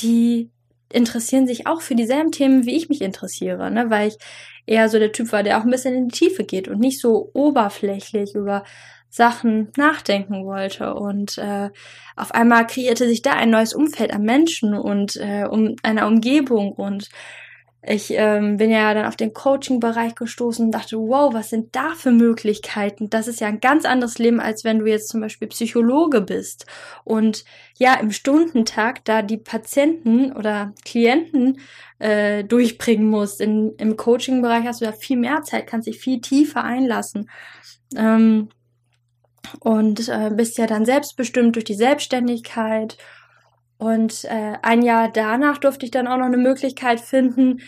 die 0.00 0.50
interessieren 0.92 1.46
sich 1.46 1.66
auch 1.66 1.82
für 1.82 1.94
dieselben 1.94 2.32
Themen, 2.32 2.66
wie 2.66 2.76
ich 2.76 2.88
mich 2.88 3.00
interessiere, 3.00 3.70
ne? 3.70 3.90
weil 3.90 4.08
ich 4.08 4.18
eher 4.66 4.88
so 4.88 4.98
der 4.98 5.12
Typ 5.12 5.32
war, 5.32 5.42
der 5.42 5.58
auch 5.58 5.64
ein 5.64 5.70
bisschen 5.70 5.94
in 5.94 6.08
die 6.08 6.18
Tiefe 6.18 6.44
geht 6.44 6.68
und 6.68 6.80
nicht 6.80 7.00
so 7.00 7.30
oberflächlich 7.32 8.34
über 8.34 8.64
Sachen 9.10 9.72
nachdenken 9.76 10.46
wollte. 10.46 10.94
Und 10.94 11.36
äh, 11.36 11.70
auf 12.16 12.32
einmal 12.32 12.66
kreierte 12.66 13.06
sich 13.06 13.22
da 13.22 13.32
ein 13.32 13.50
neues 13.50 13.74
Umfeld 13.74 14.12
an 14.12 14.22
Menschen 14.22 14.74
und 14.74 15.16
äh, 15.16 15.44
um 15.44 15.76
einer 15.82 16.06
Umgebung 16.06 16.72
und 16.72 17.10
ich 17.82 18.10
ähm, 18.10 18.58
bin 18.58 18.70
ja 18.70 18.92
dann 18.92 19.06
auf 19.06 19.16
den 19.16 19.32
Coaching-Bereich 19.32 20.14
gestoßen 20.14 20.66
und 20.66 20.72
dachte, 20.72 20.98
wow, 20.98 21.32
was 21.32 21.48
sind 21.48 21.74
da 21.74 21.94
für 21.94 22.10
Möglichkeiten? 22.10 23.08
Das 23.08 23.26
ist 23.26 23.40
ja 23.40 23.48
ein 23.48 23.60
ganz 23.60 23.86
anderes 23.86 24.18
Leben, 24.18 24.38
als 24.38 24.64
wenn 24.64 24.80
du 24.80 24.86
jetzt 24.86 25.08
zum 25.08 25.22
Beispiel 25.22 25.48
Psychologe 25.48 26.20
bist. 26.20 26.66
Und 27.04 27.44
ja, 27.78 27.94
im 27.94 28.10
Stundentag 28.10 29.02
da 29.06 29.22
die 29.22 29.38
Patienten 29.38 30.32
oder 30.32 30.74
Klienten 30.84 31.58
äh, 31.98 32.44
durchbringen 32.44 33.08
musst. 33.08 33.40
In, 33.40 33.74
Im 33.78 33.96
Coaching-Bereich 33.96 34.66
hast 34.66 34.82
du 34.82 34.84
ja 34.84 34.92
viel 34.92 35.16
mehr 35.16 35.42
Zeit, 35.42 35.66
kannst 35.66 35.88
dich 35.88 35.98
viel 35.98 36.20
tiefer 36.20 36.62
einlassen. 36.62 37.30
Ähm, 37.96 38.50
und 39.60 40.08
äh, 40.08 40.30
bist 40.34 40.58
ja 40.58 40.66
dann 40.66 40.84
selbstbestimmt 40.84 41.56
durch 41.56 41.64
die 41.64 41.74
Selbstständigkeit 41.74 42.96
und 43.80 44.24
äh, 44.24 44.58
ein 44.60 44.82
Jahr 44.82 45.10
danach 45.10 45.56
durfte 45.56 45.86
ich 45.86 45.90
dann 45.90 46.06
auch 46.06 46.18
noch 46.18 46.26
eine 46.26 46.36
Möglichkeit 46.36 47.00
finden, 47.00 47.62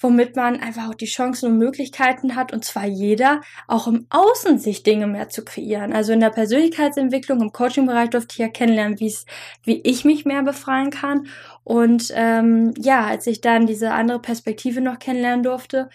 womit 0.00 0.34
man 0.34 0.58
einfach 0.58 0.88
auch 0.88 0.94
die 0.94 1.06
Chancen 1.06 1.52
und 1.52 1.58
Möglichkeiten 1.58 2.34
hat, 2.34 2.52
und 2.52 2.64
zwar 2.64 2.86
jeder, 2.86 3.42
auch 3.68 3.86
im 3.86 4.06
Außen 4.10 4.58
sich 4.58 4.82
Dinge 4.82 5.06
mehr 5.06 5.28
zu 5.28 5.44
kreieren. 5.44 5.92
Also 5.92 6.12
in 6.12 6.18
der 6.18 6.30
Persönlichkeitsentwicklung, 6.30 7.40
im 7.40 7.52
Coaching-Bereich 7.52 8.10
durfte 8.10 8.32
ich 8.32 8.38
ja 8.38 8.48
kennenlernen, 8.48 8.98
wie 8.98 9.06
es, 9.06 9.24
wie 9.62 9.80
ich 9.84 10.04
mich 10.04 10.24
mehr 10.24 10.42
befreien 10.42 10.90
kann. 10.90 11.28
Und 11.62 12.12
ähm, 12.16 12.74
ja, 12.76 13.06
als 13.06 13.28
ich 13.28 13.40
dann 13.40 13.66
diese 13.66 13.92
andere 13.92 14.18
Perspektive 14.18 14.80
noch 14.80 14.98
kennenlernen 14.98 15.44
durfte, 15.44 15.90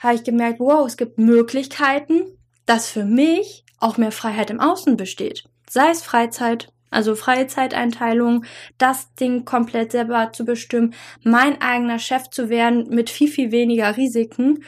habe 0.00 0.16
ich 0.16 0.24
gemerkt, 0.24 0.58
wow, 0.58 0.84
es 0.84 0.96
gibt 0.96 1.18
Möglichkeiten, 1.18 2.22
dass 2.66 2.88
für 2.88 3.04
mich 3.04 3.64
auch 3.82 3.96
mehr 3.96 4.12
Freiheit 4.12 4.50
im 4.50 4.60
Außen 4.60 4.96
besteht. 4.96 5.44
Sei 5.68 5.90
es 5.90 6.02
Freizeit, 6.02 6.72
also 6.90 7.14
freie 7.14 7.46
Zeiteinteilung, 7.46 8.44
das 8.78 9.14
Ding 9.14 9.44
komplett 9.44 9.92
selber 9.92 10.32
zu 10.32 10.44
bestimmen, 10.44 10.94
mein 11.22 11.60
eigener 11.60 11.98
Chef 11.98 12.28
zu 12.30 12.48
werden 12.48 12.88
mit 12.90 13.10
viel, 13.10 13.28
viel 13.28 13.50
weniger 13.50 13.96
Risiken, 13.96 14.64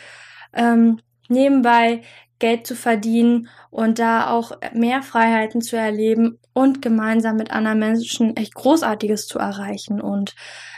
ähm, 0.54 1.00
nebenbei 1.28 2.02
Geld 2.38 2.66
zu 2.66 2.74
verdienen 2.74 3.48
und 3.70 3.98
da 3.98 4.30
auch 4.30 4.52
mehr 4.72 5.02
Freiheiten 5.02 5.60
zu 5.60 5.76
erleben 5.76 6.38
und 6.52 6.82
gemeinsam 6.82 7.36
mit 7.36 7.50
anderen 7.50 7.78
Menschen 7.78 8.36
echt 8.36 8.54
Großartiges 8.54 9.26
zu 9.26 9.38
erreichen. 9.38 10.00
Und 10.00 10.34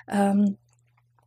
ähm, 0.09 0.59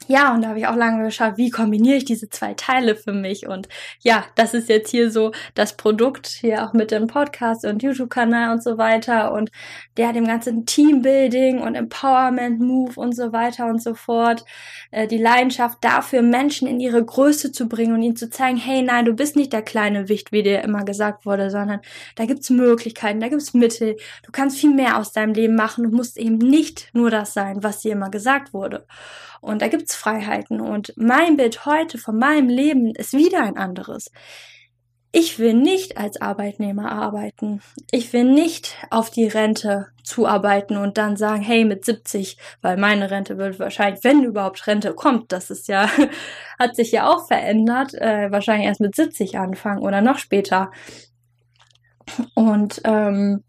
ja, 0.10 0.34
und 0.34 0.42
da 0.42 0.50
habe 0.50 0.60
ich 0.60 0.66
auch 0.66 0.76
lange 0.76 1.04
geschaut, 1.04 1.38
wie 1.38 1.52
kombiniere 1.52 1.98
ich 1.98 2.06
diese 2.06 2.30
zwei 2.30 2.56
Teile 2.56 2.96
für 2.96 3.14
mich. 3.14 3.48
Und 3.48 3.70
ja, 4.02 4.26
das 4.34 4.56
ist 4.56 4.68
jetzt 4.68 4.90
hier 4.90 5.12
so 5.12 5.34
das 5.54 5.78
Produkt, 5.78 6.26
hier 6.26 6.66
auch 6.66 6.74
mit 6.74 6.90
dem 6.90 7.06
Podcast 7.06 7.64
und 7.64 7.84
YouTube-Kanal 7.84 8.52
und 8.52 8.64
so 8.64 8.80
weiter. 8.80 9.32
Und 9.32 9.52
der 9.98 10.12
dem 10.12 10.26
ganzen 10.26 10.66
Teambuilding 10.66 11.60
und 11.60 11.76
Empowerment-Move 11.76 13.00
und 13.00 13.16
so 13.16 13.32
weiter 13.34 13.68
und 13.68 13.84
so 13.84 13.94
fort. 13.94 14.46
Äh, 14.90 15.06
die 15.06 15.20
Leidenschaft 15.20 15.78
dafür, 15.82 16.24
Menschen 16.24 16.68
in 16.68 16.80
ihre 16.80 17.06
Größe 17.06 17.52
zu 17.52 17.70
bringen 17.70 17.94
und 17.94 18.02
ihnen 18.02 18.16
zu 18.16 18.32
zeigen, 18.32 18.58
hey, 18.58 18.82
nein, 18.82 19.06
du 19.06 19.14
bist 19.14 19.36
nicht 19.36 19.54
der 19.54 19.62
kleine 19.62 20.10
Wicht, 20.10 20.32
wie 20.32 20.42
dir 20.42 20.64
immer 20.64 20.86
gesagt 20.86 21.28
wurde, 21.28 21.52
sondern 21.52 21.82
da 22.16 22.26
gibt's 22.26 22.50
Möglichkeiten, 22.50 23.20
da 23.20 23.28
gibt's 23.28 23.54
Mittel. 23.54 23.96
Du 24.26 24.32
kannst 24.32 24.58
viel 24.58 24.74
mehr 24.74 24.98
aus 24.98 25.12
deinem 25.12 25.36
Leben 25.36 25.54
machen. 25.54 25.84
Du 25.84 25.96
musst 25.96 26.18
eben 26.18 26.40
nicht 26.40 26.90
nur 26.94 27.12
das 27.12 27.36
sein, 27.36 27.62
was 27.62 27.82
dir 27.82 27.92
immer 27.92 28.10
gesagt 28.10 28.56
wurde. 28.56 28.88
Und 29.42 29.62
da 29.62 29.68
gibt's 29.68 29.96
Freiheiten. 29.96 30.62
Und 30.62 30.94
mein 30.98 31.38
Bild 31.38 31.66
heute 31.66 31.98
von 31.98 32.18
meinem 32.18 32.50
Leben 32.50 32.94
ist 32.96 33.14
wieder 33.14 33.44
ein 33.44 33.58
anderes. 33.58 34.12
Ich 35.12 35.40
will 35.40 35.56
nicht 35.56 35.98
als 35.98 36.22
Arbeitnehmer 36.22 36.92
arbeiten. 36.92 37.62
Ich 37.90 38.14
will 38.14 38.26
nicht 38.26 38.78
auf 38.92 39.10
die 39.10 39.26
Rente 39.26 39.88
zuarbeiten 40.04 40.78
und 40.78 41.00
dann 41.00 41.18
sagen, 41.18 41.42
hey, 41.42 41.66
mit 41.66 41.84
70, 41.84 42.38
weil 42.62 42.78
meine 42.78 43.10
Rente 43.10 43.38
wird 43.40 43.58
wahrscheinlich, 43.58 44.04
wenn 44.04 44.24
überhaupt 44.24 44.68
Rente 44.68 44.94
kommt, 44.94 45.32
das 45.32 45.50
ist 45.50 45.68
ja, 45.68 45.90
hat 46.60 46.76
sich 46.76 46.92
ja 46.92 47.08
auch 47.08 47.28
verändert, 47.28 47.96
äh, 47.96 48.32
wahrscheinlich 48.32 48.68
erst 48.68 48.82
mit 48.82 48.96
70 48.96 49.40
anfangen 49.40 49.82
oder 49.82 50.02
noch 50.02 50.20
später. 50.20 50.72
Und 52.36 52.82
ähm, 52.84 53.44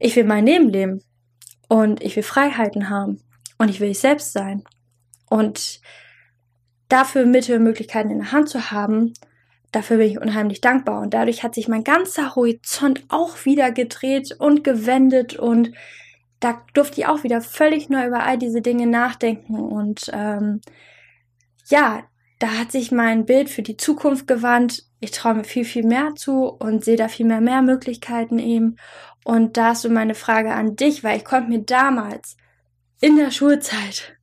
ich 0.00 0.16
will 0.16 0.24
mein 0.24 0.46
Leben 0.46 0.68
leben 0.70 1.02
und 1.68 2.02
ich 2.02 2.16
will 2.16 2.22
Freiheiten 2.22 2.90
haben 2.90 3.20
und 3.58 3.68
ich 3.68 3.80
will 3.80 3.90
ich 3.90 4.00
selbst 4.00 4.32
sein. 4.32 4.64
Und 5.28 5.80
dafür 6.88 7.26
Mittel 7.26 7.56
und 7.56 7.64
Möglichkeiten 7.64 8.10
in 8.10 8.18
der 8.18 8.32
Hand 8.32 8.48
zu 8.48 8.70
haben, 8.70 9.14
dafür 9.72 9.98
bin 9.98 10.10
ich 10.10 10.20
unheimlich 10.20 10.60
dankbar. 10.60 11.00
Und 11.00 11.14
dadurch 11.14 11.42
hat 11.42 11.54
sich 11.54 11.68
mein 11.68 11.84
ganzer 11.84 12.34
Horizont 12.34 13.04
auch 13.08 13.44
wieder 13.44 13.72
gedreht 13.72 14.36
und 14.38 14.64
gewendet 14.64 15.36
und 15.36 15.72
da 16.40 16.62
durfte 16.74 17.00
ich 17.00 17.06
auch 17.06 17.24
wieder 17.24 17.40
völlig 17.40 17.88
neu 17.88 18.06
über 18.06 18.22
all 18.22 18.38
diese 18.38 18.60
Dinge 18.60 18.86
nachdenken. 18.86 19.58
Und 19.58 20.10
ähm, 20.12 20.60
ja, 21.68 22.04
da 22.38 22.48
hat 22.58 22.72
sich 22.72 22.92
mein 22.92 23.24
Bild 23.24 23.48
für 23.48 23.62
die 23.62 23.76
Zukunft 23.76 24.26
gewandt. 24.26 24.84
Ich 25.00 25.10
traue 25.10 25.34
mir 25.34 25.44
viel, 25.44 25.64
viel 25.64 25.84
mehr 25.84 26.14
zu 26.14 26.44
und 26.44 26.84
sehe 26.84 26.96
da 26.96 27.08
viel 27.08 27.26
mehr, 27.26 27.40
mehr 27.40 27.62
Möglichkeiten 27.62 28.38
eben. 28.38 28.76
Und 29.24 29.56
da 29.56 29.72
ist 29.72 29.82
so 29.82 29.88
meine 29.88 30.14
Frage 30.14 30.52
an 30.52 30.76
dich, 30.76 31.02
weil 31.02 31.16
ich 31.16 31.24
konnte 31.24 31.48
mir 31.48 31.62
damals 31.62 32.36
in 33.00 33.16
der 33.16 33.30
Schulzeit 33.30 34.15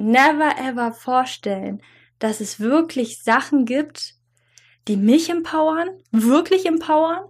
never 0.00 0.56
ever 0.58 0.92
vorstellen, 0.92 1.82
dass 2.18 2.40
es 2.40 2.60
wirklich 2.60 3.22
Sachen 3.22 3.64
gibt, 3.64 4.14
die 4.88 4.96
mich 4.96 5.30
empowern, 5.30 5.88
wirklich 6.10 6.66
empowern, 6.66 7.24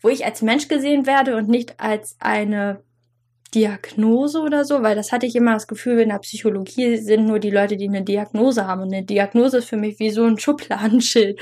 wo 0.00 0.08
ich 0.08 0.24
als 0.24 0.42
Mensch 0.42 0.68
gesehen 0.68 1.06
werde 1.06 1.36
und 1.36 1.48
nicht 1.48 1.80
als 1.80 2.16
eine 2.18 2.82
Diagnose 3.54 4.40
oder 4.40 4.64
so, 4.64 4.82
weil 4.82 4.96
das 4.96 5.12
hatte 5.12 5.26
ich 5.26 5.36
immer 5.36 5.54
das 5.54 5.66
Gefühl, 5.66 6.00
in 6.00 6.08
der 6.08 6.18
Psychologie 6.18 6.96
sind 6.96 7.26
nur 7.26 7.38
die 7.38 7.50
Leute, 7.50 7.76
die 7.76 7.88
eine 7.88 8.02
Diagnose 8.02 8.66
haben. 8.66 8.82
Und 8.82 8.92
eine 8.92 9.04
Diagnose 9.04 9.58
ist 9.58 9.68
für 9.68 9.76
mich 9.76 9.98
wie 9.98 10.10
so 10.10 10.24
ein 10.24 10.38
Schubladenschild. 10.38 11.40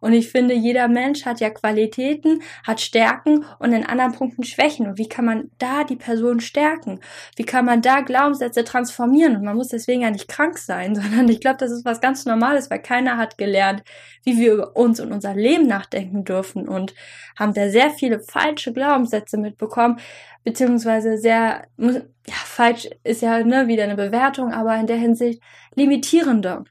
Und 0.00 0.12
ich 0.12 0.28
finde, 0.28 0.54
jeder 0.54 0.88
Mensch 0.88 1.24
hat 1.24 1.40
ja 1.40 1.50
Qualitäten, 1.50 2.42
hat 2.64 2.80
Stärken 2.80 3.44
und 3.58 3.72
in 3.72 3.86
anderen 3.86 4.12
Punkten 4.12 4.44
Schwächen. 4.44 4.86
Und 4.86 4.98
wie 4.98 5.08
kann 5.08 5.24
man 5.24 5.50
da 5.58 5.84
die 5.84 5.96
Person 5.96 6.40
stärken? 6.40 7.00
Wie 7.36 7.44
kann 7.44 7.64
man 7.64 7.80
da 7.80 8.00
Glaubenssätze 8.00 8.62
transformieren? 8.62 9.36
Und 9.36 9.44
man 9.44 9.56
muss 9.56 9.68
deswegen 9.68 10.02
ja 10.02 10.10
nicht 10.10 10.28
krank 10.28 10.58
sein, 10.58 10.94
sondern 11.00 11.28
ich 11.28 11.40
glaube, 11.40 11.58
das 11.58 11.72
ist 11.72 11.84
was 11.84 12.00
ganz 12.00 12.26
Normales, 12.26 12.70
weil 12.70 12.82
keiner 12.82 13.16
hat 13.16 13.38
gelernt, 13.38 13.82
wie 14.24 14.36
wir 14.36 14.52
über 14.52 14.76
uns 14.76 15.00
und 15.00 15.12
unser 15.12 15.34
Leben 15.34 15.66
nachdenken 15.66 16.24
dürfen 16.24 16.68
und 16.68 16.94
haben 17.38 17.54
da 17.54 17.68
sehr 17.68 17.90
viele 17.90 18.20
falsche 18.20 18.72
Glaubenssätze 18.72 19.36
mitbekommen, 19.38 19.98
beziehungsweise 20.46 21.18
sehr, 21.18 21.66
ja, 21.76 21.92
falsch 22.28 22.88
ist 23.02 23.20
ja 23.20 23.42
ne, 23.42 23.66
wieder 23.66 23.82
eine 23.82 23.96
Bewertung, 23.96 24.52
aber 24.52 24.76
in 24.76 24.86
der 24.86 24.96
Hinsicht 24.96 25.42
limitierende, 25.74 26.62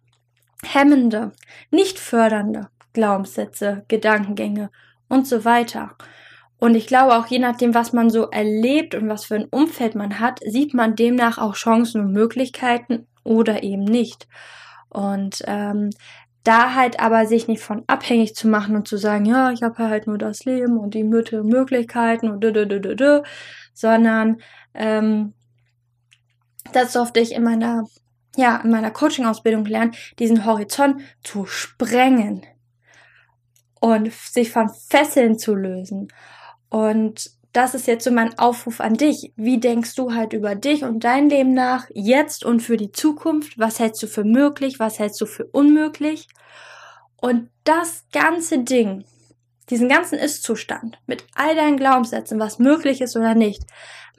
hemmende, 0.64 1.34
nicht 1.72 2.00
fördernde 2.00 2.70
Glaubenssätze, 2.94 3.84
Gedankengänge 3.90 4.72
und 5.10 5.28
so 5.28 5.44
weiter. 5.44 5.98
Und 6.58 6.76
ich 6.76 6.88
glaube 6.88 7.18
auch 7.18 7.28
je 7.28 7.40
nachdem, 7.40 7.74
was 7.74 7.92
man 7.92 8.10
so 8.10 8.30
erlebt 8.30 8.96
und 8.96 9.10
was 9.10 9.26
für 9.26 9.36
ein 9.36 9.50
Umfeld 9.52 9.94
man 9.94 10.22
hat, 10.22 10.40
sieht 10.46 10.74
man 10.74 10.96
demnach 10.96 11.38
auch 11.38 11.56
Chancen 11.56 12.00
und 12.00 12.14
Möglichkeiten 12.14 13.08
oder 13.26 13.62
eben 13.62 13.84
nicht. 13.84 14.30
Und 14.88 15.44
ähm, 15.48 15.90
da 16.46 16.76
halt 16.76 17.00
aber 17.00 17.26
sich 17.26 17.48
nicht 17.48 17.62
von 17.62 17.84
abhängig 17.88 18.36
zu 18.36 18.48
machen 18.48 18.76
und 18.76 18.88
zu 18.88 18.98
sagen, 18.98 19.26
ja, 19.26 19.52
ich 19.52 19.64
habe 19.64 19.80
halt 19.80 20.08
nur 20.08 20.18
das 20.18 20.46
Leben 20.46 20.78
und 20.78 20.94
die 20.94 21.04
Mitte 21.04 21.44
Möglichkeiten 21.44 22.30
und 22.30 22.42
dö, 22.42 22.54
dö, 22.54 22.68
dö, 22.68 22.80
dö, 22.80 22.96
dö, 22.96 23.22
sondern 23.76 24.42
ähm, 24.74 25.34
das 26.74 26.94
durfte 26.94 27.20
ich 27.20 27.34
in 27.34 27.44
meiner, 27.44 27.86
ja, 28.36 28.58
in 28.58 28.72
meiner 28.72 28.90
Coaching-Ausbildung 28.90 29.66
lernen, 29.66 29.94
diesen 30.18 30.46
Horizont 30.46 31.02
zu 31.24 31.46
sprengen 31.46 32.42
und 33.80 34.12
sich 34.12 34.52
von 34.52 34.70
Fesseln 34.70 35.38
zu 35.38 35.54
lösen. 35.54 36.08
Und 36.70 37.30
das 37.54 37.76
ist 37.76 37.88
jetzt 37.88 38.04
so 38.04 38.12
mein 38.12 38.38
Aufruf 38.40 38.82
an 38.82 38.96
dich. 38.96 39.32
Wie 39.36 39.60
denkst 39.60 39.96
du 39.96 40.14
halt 40.14 40.34
über 40.34 40.56
dich 40.56 40.84
und 40.84 41.04
dein 41.04 41.30
Leben 41.30 41.54
nach, 41.54 41.86
jetzt 41.94 42.44
und 42.44 42.62
für 42.62 42.76
die 42.76 42.92
Zukunft? 42.92 43.58
Was 43.58 43.80
hältst 43.80 44.02
du 44.04 44.08
für 44.08 44.24
möglich? 44.24 44.80
Was 44.80 45.00
hältst 45.00 45.22
du 45.22 45.26
für 45.26 45.46
unmöglich? 45.46 46.28
Und 47.16 47.50
das 47.64 48.04
ganze 48.12 48.60
Ding 48.64 49.06
diesen 49.70 49.90
ganzen 49.90 50.20
Ist-Zustand 50.20 51.00
mit 51.08 51.26
all 51.36 51.56
deinen 51.56 51.78
Glaubenssätzen, 51.78 52.40
was 52.40 52.60
möglich 52.60 53.02
ist 53.02 53.16
oder 53.16 53.36
nicht, 53.36 53.64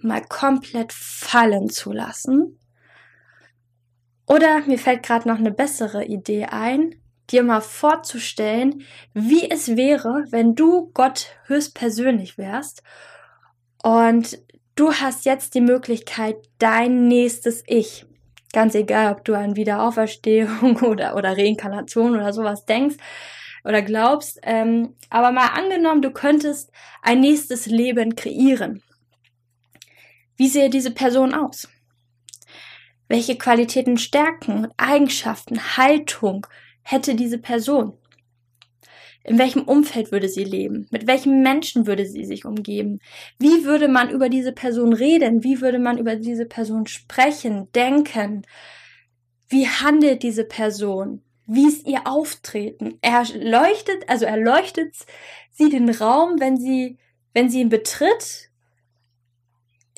mal 0.00 0.22
komplett 0.22 0.92
fallen 0.92 1.70
zu 1.70 1.92
lassen. 1.92 2.58
Oder 4.26 4.60
mir 4.66 4.78
fällt 4.78 5.04
gerade 5.04 5.28
noch 5.28 5.38
eine 5.38 5.52
bessere 5.52 6.04
Idee 6.04 6.46
ein, 6.46 6.96
dir 7.30 7.42
mal 7.42 7.60
vorzustellen, 7.60 8.82
wie 9.14 9.50
es 9.50 9.76
wäre, 9.76 10.24
wenn 10.30 10.54
du 10.54 10.90
Gott 10.94 11.28
höchstpersönlich 11.46 12.38
wärst 12.38 12.82
und 13.82 14.38
du 14.74 14.92
hast 14.92 15.24
jetzt 15.24 15.54
die 15.54 15.60
Möglichkeit, 15.60 16.36
dein 16.58 17.08
nächstes 17.08 17.62
Ich, 17.66 18.06
ganz 18.52 18.74
egal, 18.74 19.12
ob 19.12 19.24
du 19.24 19.34
an 19.34 19.56
Wiederauferstehung 19.56 20.76
oder, 20.82 21.16
oder 21.16 21.36
Reinkarnation 21.36 22.14
oder 22.14 22.32
sowas 22.32 22.64
denkst, 22.64 22.96
oder 23.66 23.82
glaubst. 23.82 24.38
Ähm, 24.42 24.94
aber 25.10 25.32
mal 25.32 25.48
angenommen, 25.48 26.02
du 26.02 26.10
könntest 26.10 26.70
ein 27.02 27.20
nächstes 27.20 27.66
Leben 27.66 28.14
kreieren. 28.14 28.82
Wie 30.36 30.48
sähe 30.48 30.70
diese 30.70 30.92
Person 30.92 31.34
aus? 31.34 31.68
Welche 33.08 33.36
Qualitäten, 33.36 33.98
Stärken, 33.98 34.68
Eigenschaften, 34.76 35.76
Haltung 35.76 36.46
hätte 36.82 37.14
diese 37.14 37.38
Person? 37.38 37.94
In 39.24 39.38
welchem 39.38 39.62
Umfeld 39.62 40.12
würde 40.12 40.28
sie 40.28 40.44
leben? 40.44 40.86
Mit 40.90 41.08
welchen 41.08 41.42
Menschen 41.42 41.88
würde 41.88 42.06
sie 42.06 42.24
sich 42.24 42.44
umgeben? 42.44 43.00
Wie 43.40 43.64
würde 43.64 43.88
man 43.88 44.08
über 44.08 44.28
diese 44.28 44.52
Person 44.52 44.92
reden? 44.92 45.42
Wie 45.42 45.60
würde 45.60 45.80
man 45.80 45.98
über 45.98 46.14
diese 46.14 46.46
Person 46.46 46.86
sprechen, 46.86 47.68
denken? 47.72 48.42
Wie 49.48 49.66
handelt 49.66 50.22
diese 50.22 50.44
Person? 50.44 51.22
Wie 51.46 51.68
ist 51.68 51.86
ihr 51.86 52.06
Auftreten? 52.06 52.98
Er 53.02 53.24
leuchtet, 53.34 54.08
also 54.08 54.24
erleuchtet 54.24 54.96
sie 55.52 55.68
den 55.68 55.88
Raum, 55.88 56.40
wenn 56.40 56.56
sie, 56.56 56.98
wenn 57.34 57.48
sie 57.48 57.60
ihn 57.60 57.68
betritt? 57.68 58.50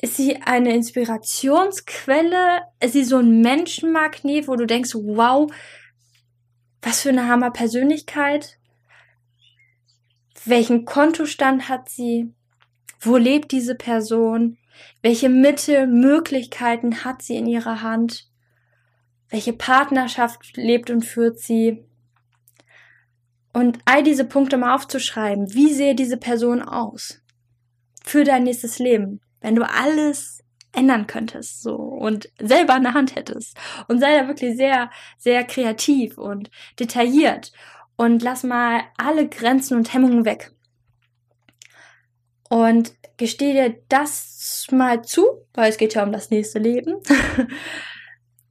Ist 0.01 0.15
sie 0.15 0.41
eine 0.43 0.73
Inspirationsquelle? 0.73 2.61
Ist 2.79 2.93
sie 2.93 3.03
so 3.03 3.17
ein 3.17 3.41
Menschenmagnet, 3.41 4.47
wo 4.47 4.55
du 4.55 4.65
denkst, 4.65 4.93
wow, 4.93 5.51
was 6.81 7.01
für 7.01 7.09
eine 7.09 7.27
Hammer 7.27 7.51
Persönlichkeit? 7.51 8.57
Welchen 10.45 10.85
Kontostand 10.85 11.67
hat 11.67 11.89
sie? 11.89 12.31
Wo 13.01 13.17
lebt 13.17 13.51
diese 13.51 13.75
Person? 13.75 14.57
Welche 15.01 15.29
Mittel, 15.29 15.87
Möglichkeiten 15.87 17.03
hat 17.03 17.21
sie 17.21 17.35
in 17.35 17.47
ihrer 17.47 17.81
Hand? 17.81 18.28
Welche 19.29 19.53
Partnerschaft 19.53 20.57
lebt 20.57 20.89
und 20.89 21.05
führt 21.05 21.39
sie. 21.39 21.85
Und 23.53 23.79
all 23.85 24.03
diese 24.03 24.25
Punkte 24.25 24.57
mal 24.57 24.75
aufzuschreiben. 24.75 25.53
Wie 25.53 25.73
sehe 25.73 25.95
diese 25.95 26.17
Person 26.17 26.61
aus? 26.61 27.21
Für 28.03 28.23
dein 28.23 28.43
nächstes 28.43 28.79
Leben. 28.79 29.21
Wenn 29.41 29.55
du 29.55 29.67
alles 29.67 30.43
ändern 30.71 31.07
könntest, 31.07 31.63
so, 31.63 31.75
und 31.75 32.29
selber 32.39 32.77
in 32.77 32.83
der 32.83 32.93
Hand 32.93 33.15
hättest. 33.15 33.57
Und 33.87 33.99
sei 33.99 34.19
da 34.19 34.27
wirklich 34.27 34.55
sehr, 34.55 34.89
sehr 35.17 35.43
kreativ 35.43 36.17
und 36.17 36.49
detailliert. 36.79 37.51
Und 37.95 38.21
lass 38.21 38.43
mal 38.43 38.81
alle 38.97 39.27
Grenzen 39.27 39.77
und 39.77 39.93
Hemmungen 39.93 40.25
weg. 40.25 40.51
Und 42.49 42.93
gesteh 43.17 43.53
dir 43.53 43.79
das 43.89 44.67
mal 44.71 45.03
zu, 45.03 45.25
weil 45.53 45.69
es 45.69 45.77
geht 45.77 45.95
ja 45.95 46.03
um 46.03 46.11
das 46.11 46.29
nächste 46.29 46.59
Leben. 46.59 46.95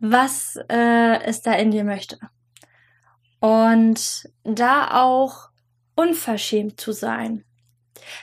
was 0.00 0.56
äh, 0.68 1.22
es 1.24 1.42
da 1.42 1.52
in 1.54 1.70
dir 1.70 1.84
möchte. 1.84 2.18
Und 3.40 4.28
da 4.44 5.02
auch 5.02 5.50
unverschämt 5.94 6.80
zu 6.80 6.92
sein. 6.92 7.44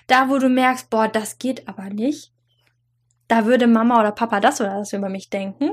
Da, 0.08 0.30
wo 0.30 0.38
du 0.38 0.50
merkst, 0.50 0.90
boah, 0.90 1.08
das 1.08 1.38
geht 1.38 1.68
aber 1.68 1.90
nicht. 1.90 2.32
Da 3.28 3.46
würde 3.46 3.68
Mama 3.68 4.00
oder 4.00 4.12
Papa 4.12 4.40
das 4.40 4.62
oder 4.62 4.78
das 4.78 4.94
über 4.94 5.10
mich 5.10 5.30
denken. 5.30 5.72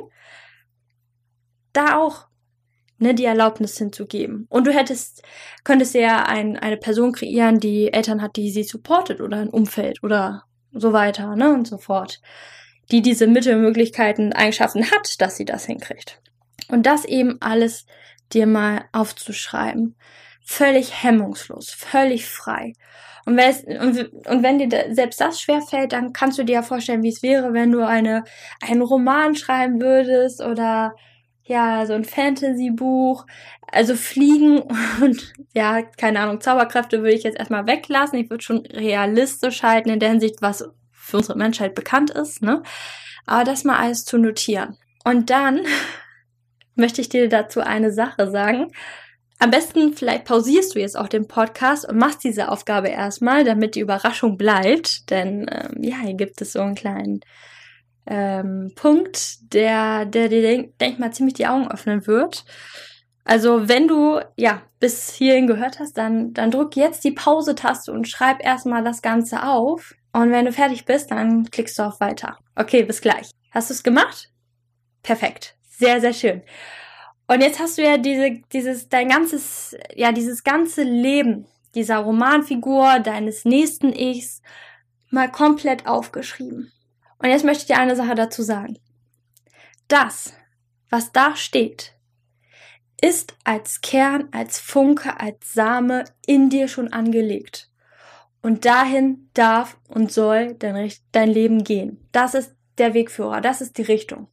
Da 1.72 1.96
auch 1.96 2.26
ne, 2.98 3.14
die 3.14 3.24
Erlaubnis 3.24 3.76
hinzugeben. 3.78 4.46
Und 4.48 4.66
du 4.66 4.72
hättest, 4.72 5.22
könntest 5.64 5.94
ja 5.94 6.24
ein, 6.24 6.56
eine 6.56 6.76
Person 6.76 7.12
kreieren, 7.12 7.60
die 7.60 7.92
Eltern 7.92 8.22
hat, 8.22 8.36
die 8.36 8.50
sie 8.50 8.64
supportet 8.64 9.20
oder 9.20 9.38
ein 9.38 9.50
Umfeld 9.50 10.02
oder 10.02 10.44
so 10.72 10.92
weiter, 10.92 11.36
ne, 11.36 11.52
und 11.52 11.66
so 11.66 11.78
fort 11.78 12.20
die 12.90 13.02
diese 13.02 13.26
Mittelmöglichkeiten, 13.26 14.32
Eigenschaften 14.32 14.90
hat, 14.90 15.20
dass 15.20 15.36
sie 15.36 15.44
das 15.44 15.66
hinkriegt. 15.66 16.20
Und 16.68 16.86
das 16.86 17.04
eben 17.04 17.38
alles 17.40 17.86
dir 18.32 18.46
mal 18.46 18.84
aufzuschreiben. 18.92 19.96
Völlig 20.44 21.02
hemmungslos, 21.02 21.70
völlig 21.70 22.26
frei. 22.26 22.72
Und, 23.24 23.38
und, 23.38 24.12
und 24.26 24.42
wenn 24.42 24.58
dir 24.58 24.86
selbst 24.90 25.20
das 25.20 25.40
schwerfällt, 25.40 25.92
dann 25.92 26.12
kannst 26.12 26.38
du 26.38 26.44
dir 26.44 26.54
ja 26.54 26.62
vorstellen, 26.62 27.02
wie 27.02 27.08
es 27.08 27.22
wäre, 27.22 27.52
wenn 27.52 27.70
du 27.70 27.86
eine, 27.86 28.24
einen 28.60 28.82
Roman 28.82 29.36
schreiben 29.36 29.80
würdest 29.80 30.42
oder 30.42 30.94
ja, 31.44 31.86
so 31.86 31.92
ein 31.92 32.04
Fantasy-Buch. 32.04 33.26
Also 33.70 33.94
Fliegen 33.94 34.62
und 35.00 35.32
ja, 35.54 35.82
keine 35.82 36.20
Ahnung, 36.20 36.40
Zauberkräfte 36.40 36.98
würde 36.98 37.14
ich 37.14 37.22
jetzt 37.22 37.38
erstmal 37.38 37.66
weglassen. 37.66 38.18
Ich 38.18 38.30
würde 38.30 38.42
schon 38.42 38.66
realistisch 38.66 39.62
halten 39.62 39.90
in 39.90 40.00
der 40.00 40.10
Hinsicht, 40.10 40.42
was 40.42 40.68
für 41.02 41.18
unsere 41.18 41.36
Menschheit 41.36 41.74
bekannt 41.74 42.10
ist, 42.10 42.42
ne? 42.42 42.62
Aber 43.26 43.44
das 43.44 43.64
mal 43.64 43.78
alles 43.78 44.04
zu 44.04 44.18
notieren. 44.18 44.78
Und 45.04 45.30
dann 45.30 45.60
möchte 46.74 47.00
ich 47.00 47.08
dir 47.08 47.28
dazu 47.28 47.60
eine 47.60 47.92
Sache 47.92 48.30
sagen. 48.30 48.72
Am 49.38 49.50
besten 49.50 49.94
vielleicht 49.94 50.24
pausierst 50.24 50.74
du 50.74 50.78
jetzt 50.78 50.96
auch 50.96 51.08
den 51.08 51.26
Podcast 51.26 51.88
und 51.88 51.98
machst 51.98 52.22
diese 52.22 52.48
Aufgabe 52.48 52.88
erstmal, 52.88 53.42
damit 53.42 53.74
die 53.74 53.80
Überraschung 53.80 54.36
bleibt. 54.36 55.10
Denn 55.10 55.46
ähm, 55.50 55.82
ja, 55.82 55.96
hier 55.96 56.14
gibt 56.14 56.40
es 56.40 56.52
so 56.52 56.60
einen 56.60 56.76
kleinen 56.76 57.20
ähm, 58.06 58.72
Punkt, 58.76 59.52
der, 59.52 60.06
der 60.06 60.28
dir, 60.28 60.42
denk, 60.42 60.78
denk 60.78 61.00
mal, 61.00 61.12
ziemlich 61.12 61.34
die 61.34 61.48
Augen 61.48 61.70
öffnen 61.70 62.06
wird. 62.06 62.44
Also 63.24 63.68
wenn 63.68 63.88
du 63.88 64.20
ja 64.36 64.62
bis 64.78 65.12
hierhin 65.12 65.48
gehört 65.48 65.80
hast, 65.80 65.98
dann, 65.98 66.32
dann 66.32 66.52
drück 66.52 66.76
jetzt 66.76 67.02
die 67.02 67.12
Pause-Taste 67.12 67.92
und 67.92 68.08
schreib 68.08 68.44
erstmal 68.44 68.84
das 68.84 69.02
Ganze 69.02 69.44
auf. 69.44 69.94
Und 70.12 70.30
wenn 70.30 70.44
du 70.44 70.52
fertig 70.52 70.84
bist, 70.84 71.10
dann 71.10 71.50
klickst 71.50 71.78
du 71.78 71.82
auf 71.82 72.00
Weiter. 72.00 72.38
Okay, 72.54 72.82
bis 72.82 73.00
gleich. 73.00 73.30
Hast 73.50 73.70
du 73.70 73.74
es 73.74 73.82
gemacht? 73.82 74.30
Perfekt. 75.02 75.56
Sehr, 75.62 76.00
sehr 76.00 76.12
schön. 76.12 76.42
Und 77.26 77.40
jetzt 77.40 77.60
hast 77.60 77.78
du 77.78 77.82
ja 77.82 77.96
diese, 77.96 78.42
dieses, 78.52 78.88
dein 78.88 79.08
ganzes, 79.08 79.76
ja, 79.94 80.12
dieses 80.12 80.44
ganze 80.44 80.82
Leben 80.82 81.46
dieser 81.74 81.98
Romanfigur, 81.98 82.98
deines 83.00 83.44
nächsten 83.44 83.92
Ichs, 83.92 84.42
mal 85.10 85.30
komplett 85.30 85.86
aufgeschrieben. 85.86 86.72
Und 87.18 87.30
jetzt 87.30 87.44
möchte 87.44 87.62
ich 87.62 87.66
dir 87.68 87.78
eine 87.78 87.96
Sache 87.96 88.14
dazu 88.14 88.42
sagen. 88.42 88.78
Das, 89.88 90.34
was 90.90 91.12
da 91.12 91.36
steht, 91.36 91.94
ist 93.00 93.34
als 93.44 93.80
Kern, 93.80 94.28
als 94.32 94.58
Funke, 94.58 95.18
als 95.20 95.52
Same 95.52 96.04
in 96.26 96.50
dir 96.50 96.68
schon 96.68 96.92
angelegt. 96.92 97.71
Und 98.42 98.64
dahin 98.64 99.28
darf 99.34 99.78
und 99.88 100.10
soll 100.10 100.54
dein, 100.54 100.92
dein 101.12 101.30
Leben 101.30 101.62
gehen. 101.62 102.04
Das 102.10 102.34
ist 102.34 102.54
der 102.78 102.94
Wegführer, 102.94 103.40
das 103.40 103.60
ist 103.60 103.78
die 103.78 103.82
Richtung. 103.82 104.28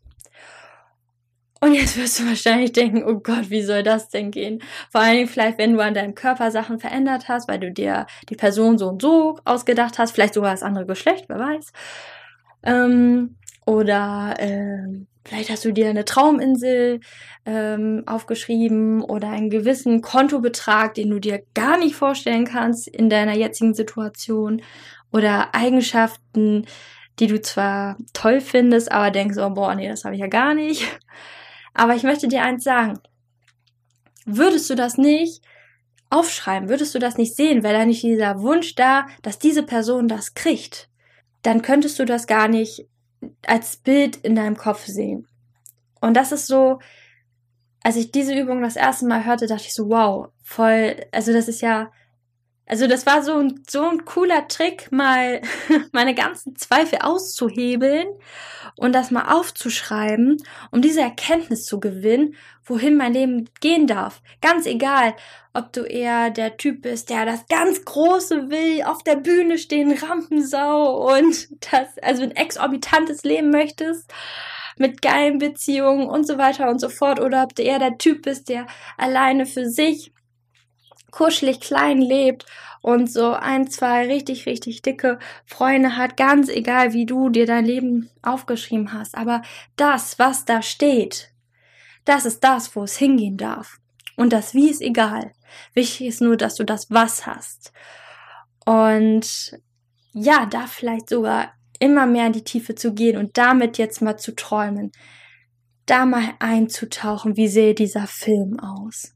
Und 1.61 1.73
jetzt 1.73 1.97
wirst 1.97 2.19
du 2.19 2.25
wahrscheinlich 2.27 2.71
denken, 2.71 3.03
oh 3.03 3.19
Gott, 3.19 3.49
wie 3.49 3.61
soll 3.61 3.83
das 3.83 4.09
denn 4.09 4.31
gehen? 4.31 4.61
Vor 4.91 5.01
allen 5.01 5.17
Dingen 5.17 5.27
vielleicht, 5.27 5.57
wenn 5.57 5.73
du 5.73 5.79
an 5.79 5.93
deinem 5.93 6.15
Körper 6.15 6.51
Sachen 6.51 6.79
verändert 6.79 7.27
hast, 7.27 7.47
weil 7.47 7.59
du 7.59 7.71
dir 7.71 8.07
die 8.29 8.35
Person 8.35 8.77
so 8.77 8.87
und 8.87 9.01
so 9.01 9.37
ausgedacht 9.45 9.99
hast, 9.99 10.11
vielleicht 10.11 10.33
sogar 10.33 10.51
das 10.51 10.63
andere 10.63 10.85
Geschlecht, 10.85 11.25
wer 11.27 11.39
weiß. 11.39 11.71
Ähm, 12.63 13.37
oder 13.69 14.33
ähm, 14.39 15.05
Vielleicht 15.29 15.51
hast 15.51 15.63
du 15.63 15.71
dir 15.71 15.89
eine 15.89 16.05
Trauminsel 16.05 17.01
ähm, 17.45 18.01
aufgeschrieben 18.07 19.03
oder 19.03 19.29
einen 19.29 19.51
gewissen 19.51 20.01
Kontobetrag, 20.01 20.95
den 20.95 21.11
du 21.11 21.19
dir 21.19 21.43
gar 21.53 21.77
nicht 21.77 21.95
vorstellen 21.95 22.45
kannst 22.45 22.87
in 22.87 23.11
deiner 23.11 23.35
jetzigen 23.35 23.75
Situation 23.75 24.63
oder 25.11 25.53
Eigenschaften, 25.53 26.65
die 27.19 27.27
du 27.27 27.39
zwar 27.41 27.97
toll 28.13 28.41
findest, 28.41 28.91
aber 28.91 29.11
denkst, 29.11 29.37
oh 29.37 29.51
boah, 29.51 29.75
nee, 29.75 29.87
das 29.87 30.03
habe 30.03 30.15
ich 30.15 30.21
ja 30.21 30.27
gar 30.27 30.55
nicht. 30.55 30.83
Aber 31.75 31.93
ich 31.93 32.01
möchte 32.01 32.27
dir 32.27 32.41
eins 32.41 32.63
sagen. 32.63 32.99
Würdest 34.25 34.67
du 34.69 34.75
das 34.75 34.97
nicht 34.97 35.43
aufschreiben, 36.09 36.69
würdest 36.69 36.95
du 36.95 36.99
das 36.99 37.17
nicht 37.17 37.35
sehen, 37.35 37.61
wäre 37.61 37.75
da 37.75 37.85
nicht 37.85 38.01
dieser 38.01 38.41
Wunsch 38.41 38.73
da, 38.73 39.05
dass 39.21 39.37
diese 39.37 39.61
Person 39.61 40.07
das 40.07 40.33
kriegt, 40.33 40.89
dann 41.43 41.61
könntest 41.61 41.99
du 41.99 42.05
das 42.05 42.25
gar 42.25 42.47
nicht 42.47 42.88
als 43.45 43.77
Bild 43.77 44.17
in 44.17 44.35
deinem 44.35 44.57
Kopf 44.57 44.85
sehen. 44.85 45.27
Und 46.01 46.15
das 46.15 46.31
ist 46.31 46.47
so, 46.47 46.79
als 47.83 47.95
ich 47.95 48.11
diese 48.11 48.37
Übung 48.37 48.61
das 48.61 48.75
erste 48.75 49.07
Mal 49.07 49.25
hörte, 49.25 49.47
dachte 49.47 49.65
ich 49.65 49.73
so, 49.73 49.89
wow, 49.89 50.29
voll, 50.43 50.95
also 51.11 51.33
das 51.33 51.47
ist 51.47 51.61
ja, 51.61 51.91
also 52.69 52.85
das 52.85 53.07
war 53.07 53.23
so 53.23 53.35
ein, 53.35 53.63
so 53.67 53.81
ein 53.81 54.05
cooler 54.05 54.47
Trick, 54.47 54.91
mal 54.91 55.41
meine 55.91 56.13
ganzen 56.13 56.55
Zweifel 56.55 56.99
auszuhebeln 57.01 58.07
und 58.75 58.93
das 58.93 59.09
mal 59.09 59.33
aufzuschreiben, 59.33 60.37
um 60.69 60.79
diese 60.79 61.01
Erkenntnis 61.01 61.65
zu 61.65 61.79
gewinnen, 61.79 62.35
wohin 62.63 62.95
mein 62.95 63.13
Leben 63.13 63.49
gehen 63.59 63.87
darf. 63.87 64.21
Ganz 64.39 64.67
egal, 64.67 65.15
ob 65.51 65.73
du 65.73 65.81
eher 65.81 66.29
der 66.29 66.57
Typ 66.57 66.83
bist, 66.83 67.09
der 67.09 67.25
das 67.25 67.47
ganz 67.47 67.83
Große 67.85 68.51
will, 68.51 68.83
auf 68.83 69.01
der 69.01 69.15
Bühne 69.15 69.57
stehen, 69.57 69.91
Rampensau 69.91 71.15
und 71.15 71.47
das, 71.71 71.97
also 72.03 72.21
ein 72.21 72.35
exorbitantes 72.35 73.23
Leben 73.23 73.49
möchtest, 73.49 74.13
mit 74.77 75.01
geilen 75.01 75.39
Beziehungen 75.39 76.07
und 76.07 76.27
so 76.27 76.37
weiter 76.37 76.69
und 76.69 76.79
so 76.79 76.89
fort, 76.89 77.19
oder 77.19 77.43
ob 77.43 77.55
du 77.55 77.63
eher 77.63 77.79
der 77.79 77.97
Typ 77.97 78.21
bist, 78.21 78.47
der 78.47 78.67
alleine 78.95 79.47
für 79.47 79.67
sich 79.67 80.13
kuschelig 81.11 81.59
klein 81.59 82.01
lebt 82.01 82.45
und 82.81 83.11
so 83.11 83.31
ein, 83.33 83.69
zwei 83.69 84.07
richtig, 84.07 84.45
richtig 84.45 84.81
dicke 84.81 85.19
Freunde 85.45 85.97
hat, 85.97 86.17
ganz 86.17 86.49
egal, 86.49 86.93
wie 86.93 87.05
du 87.05 87.29
dir 87.29 87.45
dein 87.45 87.65
Leben 87.65 88.09
aufgeschrieben 88.21 88.93
hast. 88.93 89.15
Aber 89.15 89.41
das, 89.75 90.19
was 90.19 90.45
da 90.45 90.61
steht, 90.61 91.31
das 92.05 92.25
ist 92.25 92.43
das, 92.43 92.75
wo 92.75 92.83
es 92.83 92.97
hingehen 92.97 93.37
darf. 93.37 93.77
Und 94.15 94.33
das 94.33 94.53
Wie 94.53 94.69
ist 94.69 94.81
egal. 94.81 95.31
Wichtig 95.73 96.07
ist 96.07 96.21
nur, 96.21 96.37
dass 96.37 96.55
du 96.55 96.63
das 96.63 96.89
Was 96.91 97.25
hast. 97.25 97.71
Und 98.65 99.59
ja, 100.13 100.45
da 100.45 100.67
vielleicht 100.67 101.09
sogar 101.09 101.53
immer 101.79 102.05
mehr 102.05 102.27
in 102.27 102.33
die 102.33 102.43
Tiefe 102.43 102.75
zu 102.75 102.93
gehen 102.93 103.17
und 103.17 103.37
damit 103.37 103.77
jetzt 103.77 104.01
mal 104.01 104.17
zu 104.17 104.35
träumen. 104.35 104.91
da 105.85 106.05
mal 106.05 106.35
einzutauchen, 106.39 107.35
wie 107.35 107.47
sehe 107.47 107.73
dieser 107.73 108.05
Film 108.05 108.59
aus. 108.59 109.15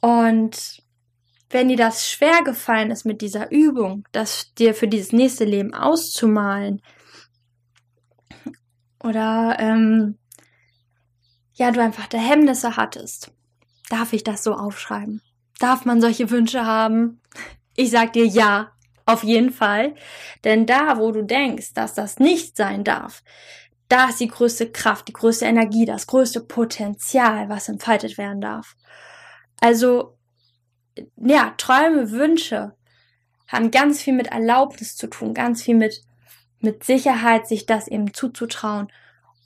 Und 0.00 0.82
wenn 1.50 1.68
dir 1.68 1.76
das 1.76 2.10
schwer 2.10 2.42
gefallen 2.42 2.90
ist 2.90 3.04
mit 3.04 3.20
dieser 3.20 3.50
Übung, 3.50 4.06
das 4.12 4.54
dir 4.54 4.74
für 4.74 4.88
dieses 4.88 5.12
nächste 5.12 5.44
Leben 5.44 5.74
auszumalen, 5.74 6.82
oder 9.02 9.56
ähm, 9.58 10.18
ja, 11.54 11.70
du 11.70 11.80
einfach 11.82 12.06
der 12.06 12.20
Hemmnisse 12.20 12.76
hattest, 12.76 13.32
darf 13.88 14.12
ich 14.12 14.24
das 14.24 14.42
so 14.42 14.54
aufschreiben? 14.54 15.22
Darf 15.58 15.84
man 15.84 16.00
solche 16.00 16.30
Wünsche 16.30 16.64
haben? 16.64 17.20
Ich 17.74 17.90
sag 17.90 18.12
dir 18.12 18.26
ja, 18.26 18.72
auf 19.06 19.24
jeden 19.24 19.50
Fall. 19.50 19.94
Denn 20.44 20.66
da, 20.66 20.98
wo 20.98 21.12
du 21.12 21.24
denkst, 21.24 21.72
dass 21.74 21.94
das 21.94 22.18
nicht 22.18 22.56
sein 22.56 22.84
darf, 22.84 23.22
da 23.88 24.10
ist 24.10 24.20
die 24.20 24.28
größte 24.28 24.70
Kraft, 24.70 25.08
die 25.08 25.14
größte 25.14 25.46
Energie, 25.46 25.86
das 25.86 26.06
größte 26.06 26.40
Potenzial, 26.40 27.48
was 27.48 27.68
entfaltet 27.68 28.18
werden 28.18 28.40
darf. 28.40 28.76
Also, 29.60 30.16
ja, 31.16 31.54
Träume, 31.56 32.10
Wünsche 32.10 32.74
haben 33.46 33.70
ganz 33.70 34.02
viel 34.02 34.14
mit 34.14 34.28
Erlaubnis 34.28 34.96
zu 34.96 35.06
tun, 35.08 35.34
ganz 35.34 35.62
viel 35.62 35.74
mit, 35.74 36.02
mit 36.60 36.84
Sicherheit, 36.84 37.48
sich 37.48 37.66
das 37.66 37.88
eben 37.88 38.12
zuzutrauen 38.12 38.88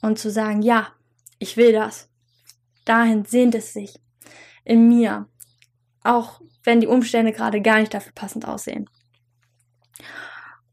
und 0.01 0.19
zu 0.19 0.29
sagen, 0.29 0.61
ja, 0.61 0.89
ich 1.39 1.57
will 1.57 1.71
das. 1.71 2.09
Dahin 2.85 3.25
sehnt 3.25 3.55
es 3.55 3.73
sich 3.73 3.99
in 4.65 4.87
mir. 4.87 5.27
Auch 6.03 6.41
wenn 6.63 6.81
die 6.81 6.87
Umstände 6.87 7.31
gerade 7.31 7.61
gar 7.61 7.79
nicht 7.79 7.93
dafür 7.93 8.11
passend 8.13 8.47
aussehen. 8.47 8.89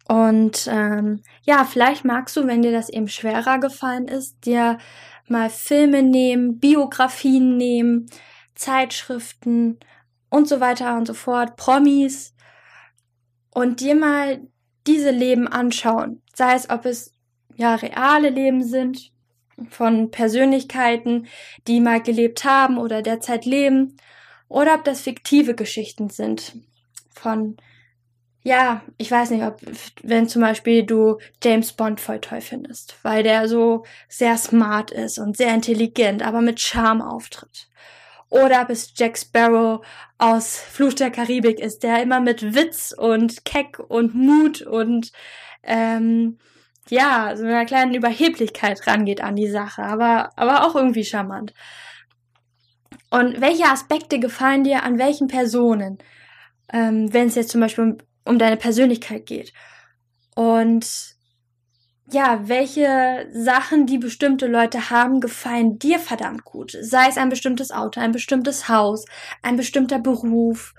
Und 0.09 0.69
ähm, 0.69 1.23
ja, 1.43 1.65
vielleicht 1.65 2.05
magst 2.05 2.37
du, 2.37 2.47
wenn 2.47 2.63
dir 2.63 2.73
das 2.73 2.89
eben 2.89 3.07
schwerer 3.07 3.59
gefallen 3.61 4.09
ist, 4.09 4.45
dir 4.45 4.79
mal 5.29 5.51
Filme 5.51 6.03
nehmen, 6.03 6.59
Biografien 6.59 7.57
nehmen, 7.57 8.07
Zeitschriften 8.61 9.81
und 10.29 10.47
so 10.47 10.61
weiter 10.61 10.97
und 10.97 11.07
so 11.07 11.15
fort, 11.15 11.57
Promis 11.57 12.35
und 13.51 13.81
dir 13.81 13.95
mal 13.95 14.41
diese 14.87 15.11
Leben 15.11 15.49
anschauen. 15.49 16.23
Sei 16.35 16.55
es, 16.55 16.69
ob 16.69 16.85
es 16.85 17.15
ja 17.57 17.75
reale 17.75 18.29
Leben 18.29 18.63
sind 18.63 19.13
von 19.71 20.11
Persönlichkeiten, 20.11 21.27
die 21.67 21.81
mal 21.81 22.03
gelebt 22.03 22.45
haben 22.45 22.77
oder 22.77 23.03
derzeit 23.03 23.47
leben, 23.47 23.97
oder 24.49 24.75
ob 24.75 24.85
das 24.85 25.01
fiktive 25.01 25.55
Geschichten 25.55 26.11
sind 26.11 26.57
von 27.15 27.57
ja, 28.43 28.83
ich 28.97 29.11
weiß 29.11 29.31
nicht, 29.31 29.45
ob, 29.45 29.61
wenn 30.03 30.27
zum 30.27 30.41
Beispiel 30.41 30.83
du 30.83 31.19
James 31.45 31.73
Bond 31.73 32.01
voll 32.01 32.21
toll 32.21 32.41
findest, 32.41 32.97
weil 33.03 33.23
der 33.23 33.49
so 33.49 33.85
sehr 34.09 34.39
smart 34.39 34.91
ist 34.91 35.19
und 35.19 35.37
sehr 35.37 35.55
intelligent, 35.55 36.23
aber 36.23 36.41
mit 36.41 36.59
Charme 36.59 37.03
auftritt. 37.03 37.69
Oder 38.31 38.63
ob 38.63 38.71
es 38.71 38.93
Jack 38.97 39.19
Sparrow 39.19 39.85
aus 40.19 40.57
Fluch 40.59 40.95
der 40.95 41.11
Karibik 41.11 41.59
ist, 41.59 41.83
der 41.83 42.03
immer 42.03 42.21
mit 42.21 42.55
Witz 42.55 42.95
und 42.97 43.45
Keck 43.45 43.79
und 43.79 44.15
Mut 44.15 44.63
und 44.63 45.13
ähm, 45.65 46.39
ja, 46.89 47.35
so 47.37 47.45
einer 47.45 47.67
kleinen 47.67 47.95
Überheblichkeit 47.95 48.87
rangeht 48.87 49.21
an 49.21 49.37
die 49.37 49.49
Sache, 49.49 49.83
aber, 49.83 50.31
aber 50.37 50.67
auch 50.67 50.75
irgendwie 50.75 51.05
charmant. 51.05 51.53
Und 53.11 53.41
welche 53.41 53.65
Aspekte 53.65 54.21
gefallen 54.21 54.65
dir 54.65 54.85
an 54.85 54.99
welchen 54.99 55.27
Personen? 55.27 55.99
Ähm, 56.73 57.13
wenn 57.13 57.27
es 57.27 57.35
jetzt 57.35 57.51
zum 57.51 57.61
Beispiel 57.61 57.85
um, 57.85 57.99
um 58.25 58.39
deine 58.39 58.57
Persönlichkeit 58.57 59.27
geht. 59.27 59.53
Und 60.37 61.17
ja, 62.13 62.49
welche 62.49 63.29
Sachen, 63.33 63.87
die 63.87 63.99
bestimmte 63.99 64.47
Leute 64.47 64.91
haben, 64.91 65.21
gefallen 65.21 65.79
dir 65.79 65.99
verdammt 65.99 66.45
gut. 66.45 66.77
Sei 66.81 67.09
es 67.09 67.17
ein 67.17 67.29
bestimmtes 67.29 67.71
Auto, 67.71 68.01
ein 68.01 68.13
bestimmtes 68.13 68.69
Haus, 68.69 69.05
ein 69.43 69.57
bestimmter 69.57 69.99
Beruf 69.99 70.75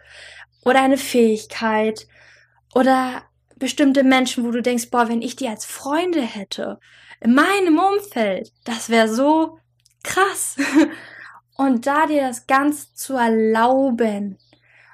oder 0.63 0.81
eine 0.81 0.97
Fähigkeit 0.97 2.07
oder 2.73 3.23
bestimmte 3.57 4.03
Menschen, 4.03 4.43
wo 4.43 4.51
du 4.51 4.61
denkst, 4.61 4.89
boah, 4.89 5.07
wenn 5.07 5.21
ich 5.21 5.35
die 5.35 5.47
als 5.47 5.65
Freunde 5.65 6.21
hätte, 6.21 6.79
in 7.19 7.35
meinem 7.35 7.79
Umfeld, 7.79 8.51
das 8.65 8.89
wäre 8.89 9.07
so 9.07 9.59
krass. 10.03 10.57
Und 11.57 11.85
da 11.85 12.07
dir 12.07 12.21
das 12.21 12.47
ganz 12.47 12.95
zu 12.95 13.13
erlauben 13.13 14.39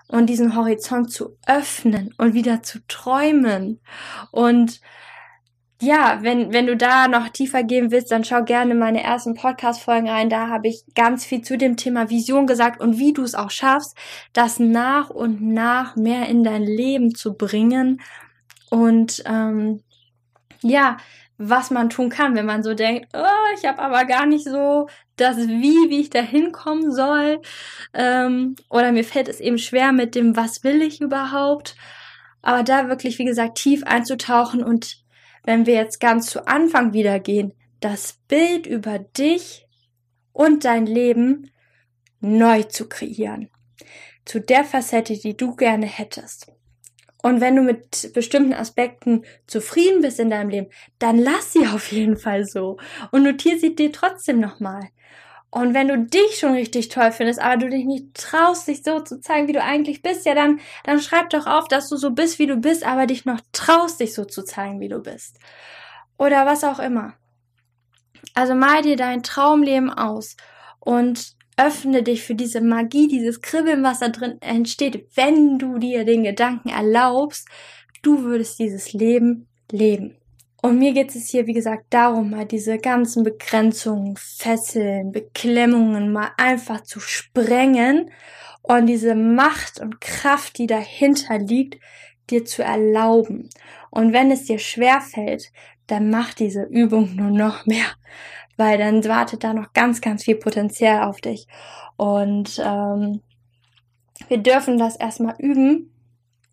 und 0.10 0.28
diesen 0.28 0.56
Horizont 0.56 1.12
zu 1.12 1.38
öffnen 1.46 2.14
und 2.18 2.34
wieder 2.34 2.64
zu 2.64 2.80
träumen 2.88 3.80
und 4.32 4.82
ja, 5.80 6.20
wenn, 6.22 6.54
wenn 6.54 6.66
du 6.66 6.76
da 6.76 7.08
noch 7.08 7.30
tiefer 7.30 7.64
gehen 7.64 7.92
willst, 7.92 8.12
dann 8.12 8.24
schau 8.24 8.44
gerne 8.44 8.72
in 8.72 8.80
meine 8.80 9.04
ersten 9.04 9.36
Podcast-Folgen 9.36 10.10
rein. 10.10 10.30
Da 10.30 10.48
habe 10.48 10.68
ich 10.68 10.84
ganz 10.96 11.24
viel 11.24 11.44
zu 11.44 11.56
dem 11.58 11.78
Thema 11.78 12.10
Vision 12.10 12.48
gesagt 12.48 12.82
und 12.82 12.98
wie 12.98 13.14
du 13.14 13.22
es 13.22 13.36
auch 13.36 13.52
schaffst, 13.52 13.96
das 14.34 14.60
nach 14.60 15.12
und 15.12 15.42
nach 15.42 15.96
mehr 15.96 16.28
in 16.30 16.44
dein 16.44 16.64
Leben 16.64 17.14
zu 17.14 17.36
bringen. 17.36 18.02
Und 18.72 19.22
ähm, 19.28 19.84
ja, 20.64 20.98
was 21.38 21.70
man 21.70 21.92
tun 21.92 22.10
kann, 22.10 22.36
wenn 22.36 22.48
man 22.48 22.64
so 22.64 22.74
denkt, 22.74 23.10
oh, 23.14 23.56
ich 23.56 23.66
habe 23.68 23.80
aber 23.80 24.06
gar 24.06 24.26
nicht 24.26 24.46
so 24.46 24.88
das 25.16 25.38
Wie, 25.38 25.90
wie 25.90 26.02
ich 26.02 26.10
da 26.10 26.22
hinkommen 26.22 26.92
soll. 26.92 27.40
Ähm, 27.94 28.56
oder 28.72 28.92
mir 28.92 29.04
fällt 29.04 29.28
es 29.28 29.40
eben 29.40 29.60
schwer 29.60 29.92
mit 29.92 30.16
dem, 30.16 30.36
was 30.36 30.64
will 30.64 30.82
ich 30.82 31.02
überhaupt. 31.02 31.76
Aber 32.42 32.64
da 32.64 32.88
wirklich, 32.88 33.20
wie 33.20 33.26
gesagt, 33.26 33.60
tief 33.60 33.84
einzutauchen 33.84 34.64
und 34.64 35.07
wenn 35.44 35.66
wir 35.66 35.76
jetzt 35.76 36.00
ganz 36.00 36.30
zu 36.30 36.48
Anfang 36.48 36.94
wieder 36.94 37.20
gehen, 37.20 37.54
das 37.80 38.20
Bild 38.28 38.66
über 38.66 39.00
dich 39.00 39.68
und 40.34 40.66
dein 40.66 40.86
Leben 40.86 41.52
neu 42.20 42.64
zu 42.64 42.88
kreieren. 42.90 43.50
Zu 44.26 44.42
der 44.42 44.64
Facette, 44.64 45.18
die 45.18 45.38
du 45.38 45.56
gerne 45.56 45.86
hättest. 45.86 46.52
Und 47.24 47.42
wenn 47.42 47.56
du 47.56 47.62
mit 47.62 48.14
bestimmten 48.14 48.54
Aspekten 48.54 49.24
zufrieden 49.48 50.02
bist 50.02 50.20
in 50.20 50.30
deinem 50.30 50.50
Leben, 50.50 50.68
dann 51.00 51.18
lass 51.18 51.54
sie 51.54 51.66
auf 51.68 51.92
jeden 51.92 52.18
Fall 52.18 52.46
so 52.46 52.78
und 53.12 53.24
notiere 53.24 53.58
sie 53.58 53.76
dir 53.76 53.92
trotzdem 53.92 54.40
nochmal. 54.40 54.90
Und 55.50 55.74
wenn 55.74 55.88
du 55.88 55.98
dich 55.98 56.40
schon 56.40 56.54
richtig 56.54 56.90
toll 56.90 57.12
findest, 57.12 57.40
aber 57.40 57.58
du 57.58 57.70
dich 57.70 57.86
nicht 57.86 58.14
traust, 58.14 58.68
dich 58.68 58.84
so 58.84 59.00
zu 59.00 59.22
zeigen, 59.22 59.48
wie 59.48 59.54
du 59.54 59.64
eigentlich 59.64 60.02
bist, 60.02 60.26
ja, 60.26 60.36
dann, 60.36 60.60
dann 60.84 61.00
schreib 61.00 61.30
doch 61.30 61.48
auf, 61.48 61.68
dass 61.68 61.88
du 61.88 61.96
so 61.96 62.12
bist, 62.12 62.38
wie 62.38 62.48
du 62.48 62.58
bist, 62.58 62.86
aber 62.86 63.08
dich 63.08 63.26
noch 63.26 63.40
traust, 63.54 64.00
dich 64.00 64.14
so 64.14 64.26
zu 64.26 64.44
zeigen, 64.44 64.80
wie 64.82 64.90
du 64.90 65.00
bist. 65.00 65.40
Oder 66.18 66.46
was 66.46 66.64
auch 66.64 66.80
immer. 66.80 67.14
Also 68.34 68.56
mal 68.56 68.82
dir 68.82 68.98
dein 68.98 69.24
Traumleben 69.24 69.90
aus 69.90 70.36
und 70.80 71.36
öffne 71.58 72.04
dich 72.04 72.24
für 72.24 72.36
diese 72.36 72.62
Magie, 72.62 73.08
dieses 73.08 73.42
Kribbeln, 73.42 73.84
was 73.84 74.00
da 74.00 74.10
drin 74.10 74.38
entsteht, 74.42 75.08
wenn 75.16 75.58
du 75.58 75.80
dir 75.80 76.06
den 76.06 76.24
Gedanken 76.24 76.70
erlaubst, 76.70 77.48
du 78.04 78.24
würdest 78.24 78.60
dieses 78.60 78.94
Leben 78.94 79.48
leben. 79.72 80.18
Und 80.62 80.80
mir 80.80 80.94
geht 80.94 81.16
es 81.16 81.30
hier, 81.30 81.46
wie 81.46 81.54
gesagt, 81.54 81.86
darum, 81.92 82.32
mal 82.32 82.46
diese 82.46 82.78
ganzen 82.78 83.24
Begrenzungen, 83.24 84.16
Fesseln, 84.18 85.12
Beklemmungen 85.12 86.12
mal 86.12 86.32
einfach 86.38 86.82
zu 86.82 87.00
sprengen 87.00 88.12
und 88.64 88.88
diese 88.88 89.16
Macht 89.16 89.80
und 89.80 90.02
Kraft, 90.02 90.58
die 90.58 90.68
dahinter 90.68 91.38
liegt, 91.38 91.80
dir 92.30 92.44
zu 92.44 92.64
erlauben. 92.64 93.50
Und 93.92 94.14
wenn 94.14 94.32
es 94.32 94.46
dir 94.46 94.60
schwer 94.60 95.00
fällt, 95.02 95.52
dann 95.86 96.10
mach 96.10 96.34
diese 96.34 96.64
Übung 96.64 97.16
nur 97.16 97.30
noch 97.30 97.66
mehr, 97.66 97.86
weil 98.58 98.78
dann 98.78 99.06
wartet 99.06 99.44
da 99.44 99.54
noch 99.54 99.74
ganz, 99.74 100.02
ganz 100.02 100.24
viel 100.24 100.36
Potenzial 100.36 101.08
auf 101.08 101.22
dich. 101.22 101.48
Und 101.96 102.62
ähm, 102.64 103.22
wir 104.28 104.38
dürfen 104.40 104.78
das 104.78 104.98
erstmal 104.98 105.36
üben, 105.40 105.94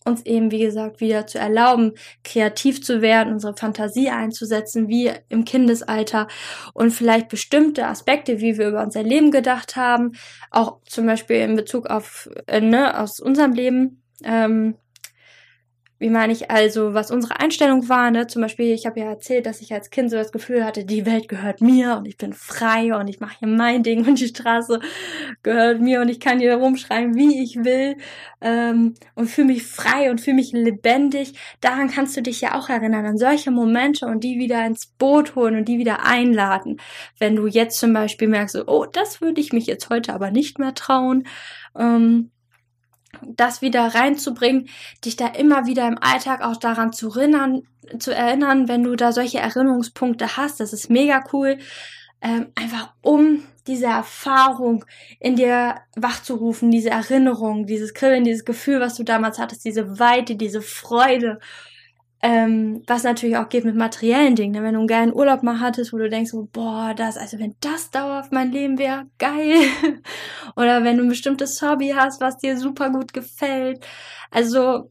uns 0.05 0.25
eben, 0.27 0.51
wie 0.51 0.61
gesagt, 0.61 1.01
wieder 1.01 1.27
zu 1.27 1.39
erlauben, 1.39 1.93
kreativ 2.23 2.83
zu 2.83 3.01
werden, 3.01 3.33
unsere 3.33 3.57
Fantasie 3.57 4.11
einzusetzen, 4.11 4.89
wie 4.89 5.11
im 5.29 5.45
Kindesalter. 5.45 6.29
Und 6.75 6.91
vielleicht 6.91 7.29
bestimmte 7.29 7.87
Aspekte, 7.87 8.41
wie 8.41 8.59
wir 8.59 8.69
über 8.69 8.83
unser 8.83 9.03
Leben 9.03 9.31
gedacht 9.31 9.77
haben, 9.77 10.13
auch 10.51 10.79
zum 10.87 11.07
Beispiel 11.07 11.37
in 11.37 11.57
Bezug 11.57 11.87
auf, 11.87 12.29
äh, 12.47 12.61
ne, 12.61 12.99
aus 13.01 13.19
unserem 13.19 13.53
Leben, 13.53 14.03
ähm, 14.23 14.77
wie 16.05 16.11
meine 16.11 16.35
ich 16.35 16.51
also, 16.51 16.93
was 16.93 17.11
unsere 17.11 17.41
Einstellung 17.41 17.89
war, 17.89 18.11
ne? 18.11 18.27
Zum 18.27 18.43
Beispiel, 18.43 18.75
ich 18.75 18.85
habe 18.85 19.01
ja 19.01 19.07
erzählt, 19.07 19.47
dass 19.47 19.63
ich 19.63 19.73
als 19.73 19.89
Kind 19.89 20.11
so 20.11 20.17
das 20.17 20.33
Gefühl 20.33 20.63
hatte, 20.63 20.85
die 20.85 21.07
Welt 21.07 21.31
gehört 21.31 21.63
mir 21.63 21.97
und 21.97 22.05
ich 22.05 22.19
bin 22.19 22.35
frei 22.35 22.95
und 22.95 23.09
ich 23.09 23.21
mache 23.21 23.37
hier 23.39 23.49
mein 23.49 23.83
Ding 23.83 24.07
und 24.07 24.21
die 24.21 24.29
Straße 24.29 24.81
gehört 25.43 25.81
mir 25.81 26.03
und 26.03 26.11
ich 26.11 26.21
kann 26.21 26.41
hier 26.41 26.57
rumschreiben, 26.57 27.15
wie 27.15 27.43
ich 27.43 27.57
will 27.65 27.97
ähm, 28.43 28.97
und 29.15 29.29
fühle 29.29 29.47
mich 29.47 29.63
frei 29.63 30.11
und 30.11 30.21
fühle 30.21 30.37
mich 30.37 30.53
lebendig. 30.53 31.39
Daran 31.63 31.89
kannst 31.89 32.15
du 32.19 32.21
dich 32.21 32.43
ja 32.43 32.59
auch 32.59 32.69
erinnern, 32.69 33.07
an 33.07 33.17
solche 33.17 33.51
Momente 33.51 34.05
und 34.05 34.23
die 34.25 34.39
wieder 34.39 34.67
ins 34.67 34.85
Boot 34.85 35.35
holen 35.37 35.57
und 35.57 35.69
die 35.69 35.79
wieder 35.79 36.05
einladen. 36.05 36.83
Wenn 37.19 37.35
du 37.35 37.47
jetzt 37.47 37.79
zum 37.79 37.95
Beispiel 37.95 38.29
merkst, 38.29 38.63
oh, 38.67 38.85
das 38.85 39.23
würde 39.23 39.41
ich 39.41 39.55
mich 39.55 39.65
jetzt 39.65 39.89
heute 39.89 40.13
aber 40.13 40.31
nicht 40.31 40.59
mehr 40.59 40.75
trauen. 40.75 41.27
Ähm, 41.79 42.31
das 43.23 43.63
wieder 43.63 43.95
reinzubringen, 43.95 44.69
dich 45.05 45.17
da 45.17 45.29
immer 45.29 45.67
wieder 45.67 45.87
im 45.89 45.99
Alltag 46.01 46.43
auch 46.43 46.57
daran 46.57 46.93
zu 46.93 47.11
erinnern, 47.11 47.63
zu 47.99 48.15
erinnern, 48.15 48.69
wenn 48.69 48.83
du 48.83 48.97
da 48.97 49.13
solche 49.13 49.39
Erinnerungspunkte 49.39 50.37
hast. 50.37 50.61
Das 50.61 50.73
ist 50.73 50.91
mega 50.91 51.23
cool. 51.33 51.59
ähm, 52.23 52.49
einfach 52.55 52.95
um 53.03 53.43
diese 53.67 53.87
Erfahrung 53.87 54.85
in 55.21 55.37
dir 55.37 55.77
wachzurufen, 55.95 56.71
diese 56.71 56.91
Erinnerung, 56.91 57.67
dieses 57.67 57.95
Kribbeln, 57.95 58.25
dieses 58.25 58.45
Gefühl, 58.45 58.81
was 58.81 58.95
du 58.97 59.05
damals 59.05 59.39
hattest, 59.39 59.65
diese 59.65 59.99
Weite, 59.99 60.37
diese 60.37 60.63
Freude. 60.63 61.39
Ähm, 62.27 62.83
was 62.87 63.03
natürlich 63.03 63.37
auch 63.37 63.51
geht 63.51 63.67
mit 63.67 63.77
materiellen 63.77 64.35
Dingen. 64.35 64.53
Ne? 64.53 64.63
Wenn 64.63 64.73
du 64.73 64.79
einen 64.79 64.89
geilen 64.89 65.13
Urlaub 65.13 65.43
mal 65.43 65.61
hattest, 65.61 65.93
wo 65.93 65.99
du 65.99 66.09
denkst, 66.09 66.31
so, 66.31 66.49
boah, 66.51 66.95
das, 66.97 67.19
also 67.19 67.39
wenn 67.39 67.55
das 67.61 67.91
dauerhaft 67.91 68.33
mein 68.33 68.51
Leben 68.51 68.79
wäre, 68.79 69.05
geil. 69.19 69.59
Oder 70.57 70.85
wenn 70.85 70.97
du 70.97 71.03
ein 71.03 71.11
bestimmtes 71.11 71.61
Hobby 71.61 71.93
hast, 71.95 72.23
was 72.23 72.39
dir 72.39 72.57
super 72.57 72.89
gut 72.89 73.13
gefällt. 73.13 73.85
Also, 74.31 74.91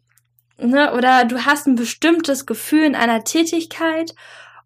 ne, 0.59 0.93
oder 0.93 1.25
du 1.25 1.43
hast 1.43 1.65
ein 1.65 1.75
bestimmtes 1.75 2.45
Gefühl 2.45 2.83
in 2.83 2.95
einer 2.95 3.23
Tätigkeit 3.23 4.13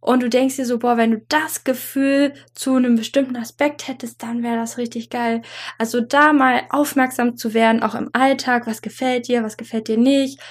und 0.01 0.21
du 0.21 0.29
denkst 0.29 0.57
dir 0.57 0.65
so, 0.65 0.77
boah, 0.77 0.97
wenn 0.97 1.11
du 1.11 1.21
das 1.29 1.63
Gefühl 1.63 2.33
zu 2.53 2.75
einem 2.75 2.95
bestimmten 2.95 3.37
Aspekt 3.37 3.87
hättest, 3.87 4.21
dann 4.23 4.43
wäre 4.43 4.57
das 4.57 4.77
richtig 4.77 5.09
geil. 5.09 5.41
Also 5.77 6.01
da 6.01 6.33
mal 6.33 6.63
aufmerksam 6.69 7.37
zu 7.37 7.53
werden, 7.53 7.81
auch 7.81 7.95
im 7.95 8.09
Alltag, 8.11 8.67
was 8.67 8.81
gefällt 8.81 9.29
dir, 9.29 9.43
was 9.43 9.55
gefällt 9.55 9.87
dir 9.87 9.97
nicht, 9.97 10.41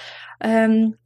ähm, 0.40 0.96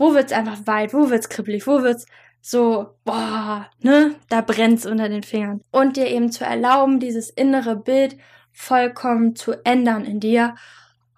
wo 0.00 0.14
wird's 0.14 0.32
einfach 0.32 0.66
weit, 0.66 0.94
wo 0.94 1.10
wird's 1.10 1.28
kribbelig, 1.28 1.66
wo 1.66 1.82
wird's 1.82 2.06
so, 2.40 2.96
boah, 3.04 3.66
ne, 3.80 4.14
da 4.30 4.40
brennt's 4.40 4.86
unter 4.86 5.10
den 5.10 5.22
Fingern. 5.22 5.60
Und 5.70 5.98
dir 5.98 6.06
eben 6.06 6.32
zu 6.32 6.42
erlauben, 6.42 7.00
dieses 7.00 7.28
innere 7.28 7.76
Bild 7.76 8.16
vollkommen 8.50 9.36
zu 9.36 9.62
ändern 9.62 10.06
in 10.06 10.18
dir 10.18 10.54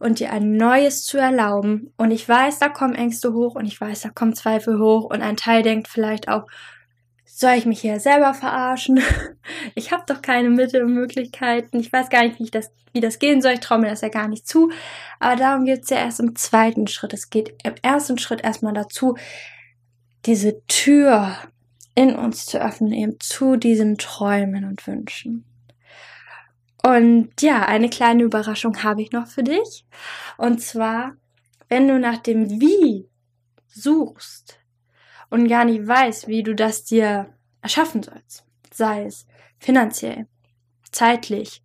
und 0.01 0.19
dir 0.19 0.33
ein 0.33 0.57
neues 0.57 1.05
zu 1.05 1.17
erlauben. 1.17 1.93
Und 1.97 2.11
ich 2.11 2.29
weiß, 2.29 2.59
da 2.59 2.69
kommen 2.69 2.97
Ängste 2.97 3.33
hoch 3.33 3.55
und 3.55 3.67
ich 3.67 3.81
weiß, 3.81 4.01
da 4.01 4.09
kommen 4.09 4.35
Zweifel 4.35 4.81
hoch 4.81 5.05
und 5.05 5.23
ein 5.23 5.37
Teil 5.37 5.63
denkt 5.63 5.87
vielleicht 5.87 6.27
auch, 6.27 6.49
soll 7.39 7.55
ich 7.55 7.67
mich 7.67 7.81
hier 7.81 8.01
selber 8.01 8.35
verarschen? 8.35 9.01
Ich 9.75 9.91
habe 9.91 10.05
doch 10.07 10.23
keine 10.23 10.51
Mittel 10.51 10.83
und 10.85 10.93
Möglichkeiten. 10.93 11.81
Ich 11.81 11.93
weiß 11.93 12.11
gar 12.11 12.23
nicht, 12.23 12.39
wie, 12.39 12.45
ich 12.45 12.51
das, 12.51 12.71
wie 12.93 13.01
das 13.01 13.19
gehen 13.19 13.41
soll. 13.41 13.53
Ich 13.53 13.61
traue 13.61 13.79
mir 13.79 13.89
das 13.89 14.03
ja 14.03 14.09
gar 14.09 14.29
nicht 14.29 14.47
zu. 14.47 14.71
Aber 15.19 15.37
darum 15.37 15.65
geht 15.65 15.85
es 15.85 15.91
ja 15.91 15.97
erst 15.97 16.21
im 16.21 16.37
zweiten 16.37 16.87
Schritt. 16.87 17.13
Es 17.13 17.31
geht 17.31 17.55
im 17.65 17.75
ersten 17.83 18.19
Schritt 18.19 18.43
erstmal 18.43 18.75
dazu, 18.75 19.17
diese 20.27 20.65
Tür 20.67 21.37
in 21.95 22.15
uns 22.15 22.47
zu 22.47 22.61
öffnen, 22.61 22.93
eben 22.93 23.19
zu 23.19 23.57
diesen 23.57 23.99
Träumen 23.99 24.65
und 24.65 24.87
Wünschen. 24.87 25.45
Und 26.85 27.31
ja, 27.41 27.65
eine 27.65 27.89
kleine 27.89 28.25
Überraschung 28.25 28.83
habe 28.83 29.03
ich 29.03 29.13
noch 29.13 29.27
für 29.27 29.43
dich. 29.43 29.87
Und 30.37 30.61
zwar, 30.61 31.13
wenn 31.69 31.89
du 31.89 31.99
nach 31.99 32.19
dem 32.19 32.61
Wie 32.61 33.09
suchst 33.69 34.62
und 35.33 35.49
gar 35.49 35.65
nicht 35.65 35.89
weißt, 35.89 36.29
wie 36.29 36.43
du 36.43 36.55
das 36.55 36.85
dir 36.85 37.33
erschaffen 37.63 38.03
sollst, 38.03 38.45
sei 38.71 39.07
es 39.07 39.27
finanziell, 39.59 40.27
zeitlich, 40.91 41.63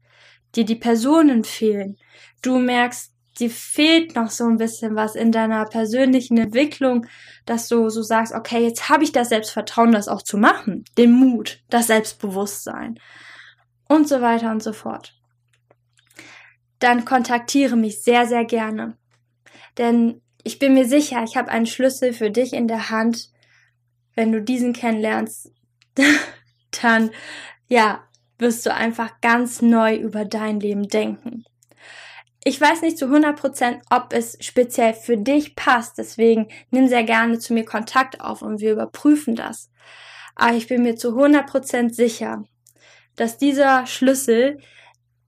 dir 0.56 0.64
die 0.64 0.78
Personen 0.78 1.44
fehlen, 1.44 1.98
du 2.42 2.60
merkst, 2.60 3.12
dir 3.40 3.50
fehlt 3.50 4.16
noch 4.16 4.30
so 4.30 4.46
ein 4.46 4.56
bisschen 4.56 4.96
was 4.96 5.16
in 5.16 5.34
deiner 5.34 5.66
persönlichen 5.66 6.38
Entwicklung, 6.38 7.08
dass 7.46 7.68
du 7.68 7.90
so 7.90 8.02
sagst, 8.02 8.34
okay, 8.34 8.64
jetzt 8.64 8.88
habe 8.88 9.04
ich 9.04 9.12
das 9.12 9.30
Selbstvertrauen, 9.30 9.92
das 9.92 10.08
auch 10.08 10.22
zu 10.22 10.38
machen, 10.38 10.86
den 10.98 11.12
Mut, 11.12 11.60
das 11.70 11.88
Selbstbewusstsein 11.88 12.98
und 13.90 14.08
so 14.08 14.22
weiter 14.22 14.50
und 14.50 14.64
so 14.64 14.72
fort. 14.72 15.14
Dann 16.80 17.04
kontaktiere 17.04 17.76
mich 17.76 18.02
sehr, 18.02 18.28
sehr 18.28 18.46
gerne. 18.46 18.96
Denn 19.78 20.22
ich 20.44 20.58
bin 20.58 20.74
mir 20.74 20.86
sicher, 20.86 21.22
ich 21.26 21.36
habe 21.36 21.52
einen 21.52 21.66
Schlüssel 21.66 22.14
für 22.14 22.32
dich 22.32 22.54
in 22.54 22.70
der 22.70 22.92
Hand. 22.92 23.30
Wenn 24.18 24.32
du 24.32 24.42
diesen 24.42 24.74
kennenlernst, 24.74 25.52
dann, 26.82 27.12
ja, 27.68 28.04
wirst 28.40 28.66
du 28.66 28.74
einfach 28.74 29.22
ganz 29.22 29.62
neu 29.62 29.96
über 29.96 30.26
dein 30.26 30.60
Leben 30.60 30.88
denken. 30.88 31.46
Ich 32.44 32.60
weiß 32.60 32.82
nicht 32.82 32.98
zu 32.98 33.06
100%, 33.06 33.82
ob 33.92 34.14
es 34.14 34.38
speziell 34.42 34.96
für 34.96 35.18
dich 35.18 35.56
passt, 35.56 36.00
deswegen 36.00 36.48
nimm 36.72 36.88
sehr 36.88 37.04
gerne 37.04 37.38
zu 37.38 37.54
mir 37.54 37.64
Kontakt 37.64 38.20
auf 38.20 38.42
und 38.42 38.60
wir 38.60 38.72
überprüfen 38.72 39.36
das. 39.36 39.70
Aber 40.36 40.56
ich 40.56 40.68
bin 40.68 40.82
mir 40.82 40.96
zu 40.96 41.10
100% 41.10 41.94
sicher, 41.94 42.44
dass 43.18 43.38
dieser 43.38 43.86
Schlüssel 43.86 44.58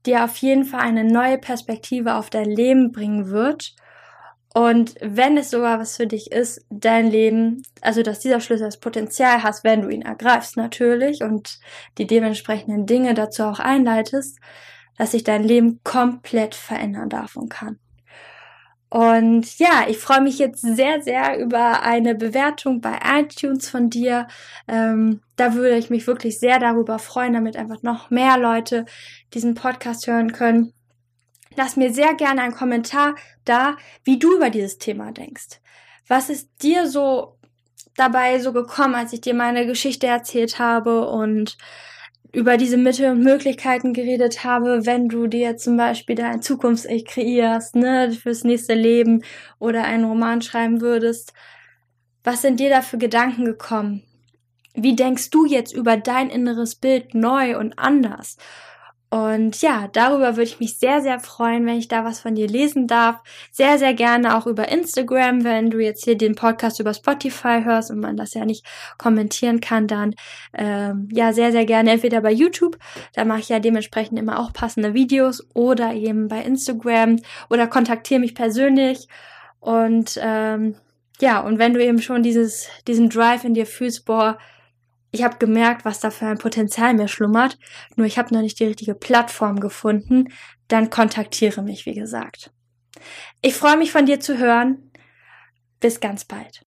dir 0.04 0.24
auf 0.24 0.36
jeden 0.38 0.64
Fall 0.64 0.80
eine 0.80 1.04
neue 1.04 1.38
Perspektive 1.38 2.14
auf 2.14 2.28
dein 2.28 2.50
Leben 2.50 2.90
bringen 2.90 3.30
wird. 3.30 3.76
Und 4.52 4.94
wenn 5.00 5.36
es 5.36 5.50
sogar 5.50 5.78
was 5.78 5.96
für 5.96 6.08
dich 6.08 6.32
ist, 6.32 6.64
dein 6.70 7.08
Leben, 7.08 7.62
also 7.82 8.02
dass 8.02 8.18
dieser 8.18 8.40
Schlüssel 8.40 8.64
das 8.64 8.80
Potenzial 8.80 9.44
hast, 9.44 9.62
wenn 9.62 9.82
du 9.82 9.88
ihn 9.88 10.02
ergreifst 10.02 10.56
natürlich 10.56 11.22
und 11.22 11.60
die 11.98 12.06
dementsprechenden 12.06 12.84
Dinge 12.84 13.14
dazu 13.14 13.44
auch 13.44 13.60
einleitest, 13.60 14.40
dass 14.98 15.12
sich 15.12 15.22
dein 15.22 15.44
Leben 15.44 15.80
komplett 15.84 16.54
verändern 16.56 17.08
darf 17.08 17.36
und 17.36 17.48
kann. 17.48 17.78
Und 18.90 19.60
ja, 19.60 19.84
ich 19.88 19.98
freue 19.98 20.20
mich 20.20 20.40
jetzt 20.40 20.62
sehr, 20.62 21.00
sehr 21.00 21.38
über 21.38 21.82
eine 21.84 22.16
Bewertung 22.16 22.80
bei 22.80 22.98
iTunes 23.20 23.70
von 23.70 23.88
dir. 23.88 24.26
Ähm, 24.66 25.20
da 25.36 25.54
würde 25.54 25.78
ich 25.78 25.90
mich 25.90 26.08
wirklich 26.08 26.40
sehr 26.40 26.58
darüber 26.58 26.98
freuen, 26.98 27.34
damit 27.34 27.56
einfach 27.56 27.82
noch 27.82 28.10
mehr 28.10 28.36
Leute 28.36 28.84
diesen 29.32 29.54
Podcast 29.54 30.08
hören 30.08 30.32
können. 30.32 30.72
Lass 31.56 31.76
mir 31.76 31.92
sehr 31.92 32.14
gerne 32.14 32.42
einen 32.42 32.54
Kommentar 32.54 33.16
da, 33.44 33.76
wie 34.04 34.18
du 34.18 34.36
über 34.36 34.50
dieses 34.50 34.78
Thema 34.78 35.12
denkst. 35.12 35.60
Was 36.06 36.30
ist 36.30 36.62
dir 36.62 36.86
so 36.86 37.38
dabei 37.96 38.38
so 38.38 38.52
gekommen, 38.52 38.94
als 38.94 39.12
ich 39.12 39.20
dir 39.20 39.34
meine 39.34 39.66
Geschichte 39.66 40.06
erzählt 40.06 40.58
habe 40.58 41.08
und 41.08 41.58
über 42.32 42.56
diese 42.56 42.76
Mittel 42.76 43.10
und 43.10 43.22
Möglichkeiten 43.24 43.92
geredet 43.92 44.44
habe, 44.44 44.86
wenn 44.86 45.08
du 45.08 45.26
dir 45.26 45.56
zum 45.56 45.76
Beispiel 45.76 46.14
dein 46.14 46.42
Zukunfts-Ich 46.42 47.04
kreierst, 47.04 47.74
ne, 47.74 48.12
fürs 48.12 48.44
nächste 48.44 48.74
Leben 48.74 49.24
oder 49.58 49.84
einen 49.84 50.04
Roman 50.04 50.40
schreiben 50.40 50.80
würdest. 50.80 51.32
Was 52.22 52.42
sind 52.42 52.60
dir 52.60 52.70
da 52.70 52.82
für 52.82 52.98
Gedanken 52.98 53.44
gekommen? 53.44 54.04
Wie 54.74 54.94
denkst 54.94 55.30
du 55.30 55.44
jetzt 55.44 55.74
über 55.74 55.96
dein 55.96 56.30
inneres 56.30 56.76
Bild 56.76 57.14
neu 57.14 57.58
und 57.58 57.76
anders? 57.78 58.36
Und 59.12 59.60
ja, 59.60 59.88
darüber 59.92 60.36
würde 60.36 60.44
ich 60.44 60.60
mich 60.60 60.78
sehr, 60.78 61.00
sehr 61.00 61.18
freuen, 61.18 61.66
wenn 61.66 61.78
ich 61.78 61.88
da 61.88 62.04
was 62.04 62.20
von 62.20 62.36
dir 62.36 62.46
lesen 62.46 62.86
darf. 62.86 63.20
Sehr, 63.50 63.76
sehr 63.76 63.92
gerne 63.92 64.36
auch 64.36 64.46
über 64.46 64.68
Instagram, 64.68 65.42
wenn 65.42 65.68
du 65.70 65.80
jetzt 65.80 66.04
hier 66.04 66.16
den 66.16 66.36
Podcast 66.36 66.78
über 66.78 66.94
Spotify 66.94 67.62
hörst 67.64 67.90
und 67.90 67.98
man 67.98 68.16
das 68.16 68.34
ja 68.34 68.44
nicht 68.44 68.64
kommentieren 68.98 69.60
kann, 69.60 69.88
dann 69.88 70.14
ähm, 70.54 71.08
ja, 71.10 71.32
sehr, 71.32 71.50
sehr 71.50 71.66
gerne 71.66 71.90
entweder 71.90 72.20
bei 72.20 72.30
YouTube, 72.30 72.78
da 73.14 73.24
mache 73.24 73.40
ich 73.40 73.48
ja 73.48 73.58
dementsprechend 73.58 74.16
immer 74.16 74.38
auch 74.38 74.52
passende 74.52 74.94
Videos 74.94 75.44
oder 75.54 75.92
eben 75.92 76.28
bei 76.28 76.42
Instagram 76.42 77.16
oder 77.48 77.66
kontaktiere 77.66 78.20
mich 78.20 78.36
persönlich. 78.36 79.08
Und 79.58 80.20
ähm, 80.22 80.76
ja, 81.20 81.40
und 81.40 81.58
wenn 81.58 81.74
du 81.74 81.84
eben 81.84 82.00
schon 82.00 82.22
dieses, 82.22 82.68
diesen 82.86 83.08
Drive 83.10 83.42
in 83.42 83.54
dir 83.54 83.66
fühlst, 83.66 84.04
boah, 84.04 84.38
ich 85.12 85.22
habe 85.22 85.38
gemerkt, 85.38 85.84
was 85.84 86.00
da 86.00 86.10
für 86.10 86.26
ein 86.26 86.38
Potenzial 86.38 86.94
mir 86.94 87.08
schlummert, 87.08 87.58
nur 87.96 88.06
ich 88.06 88.18
habe 88.18 88.34
noch 88.34 88.42
nicht 88.42 88.60
die 88.60 88.66
richtige 88.66 88.94
Plattform 88.94 89.60
gefunden, 89.60 90.28
dann 90.68 90.90
kontaktiere 90.90 91.62
mich, 91.62 91.86
wie 91.86 91.94
gesagt. 91.94 92.52
Ich 93.42 93.54
freue 93.54 93.76
mich 93.76 93.92
von 93.92 94.06
dir 94.06 94.20
zu 94.20 94.38
hören. 94.38 94.90
Bis 95.80 96.00
ganz 96.00 96.24
bald. 96.24 96.58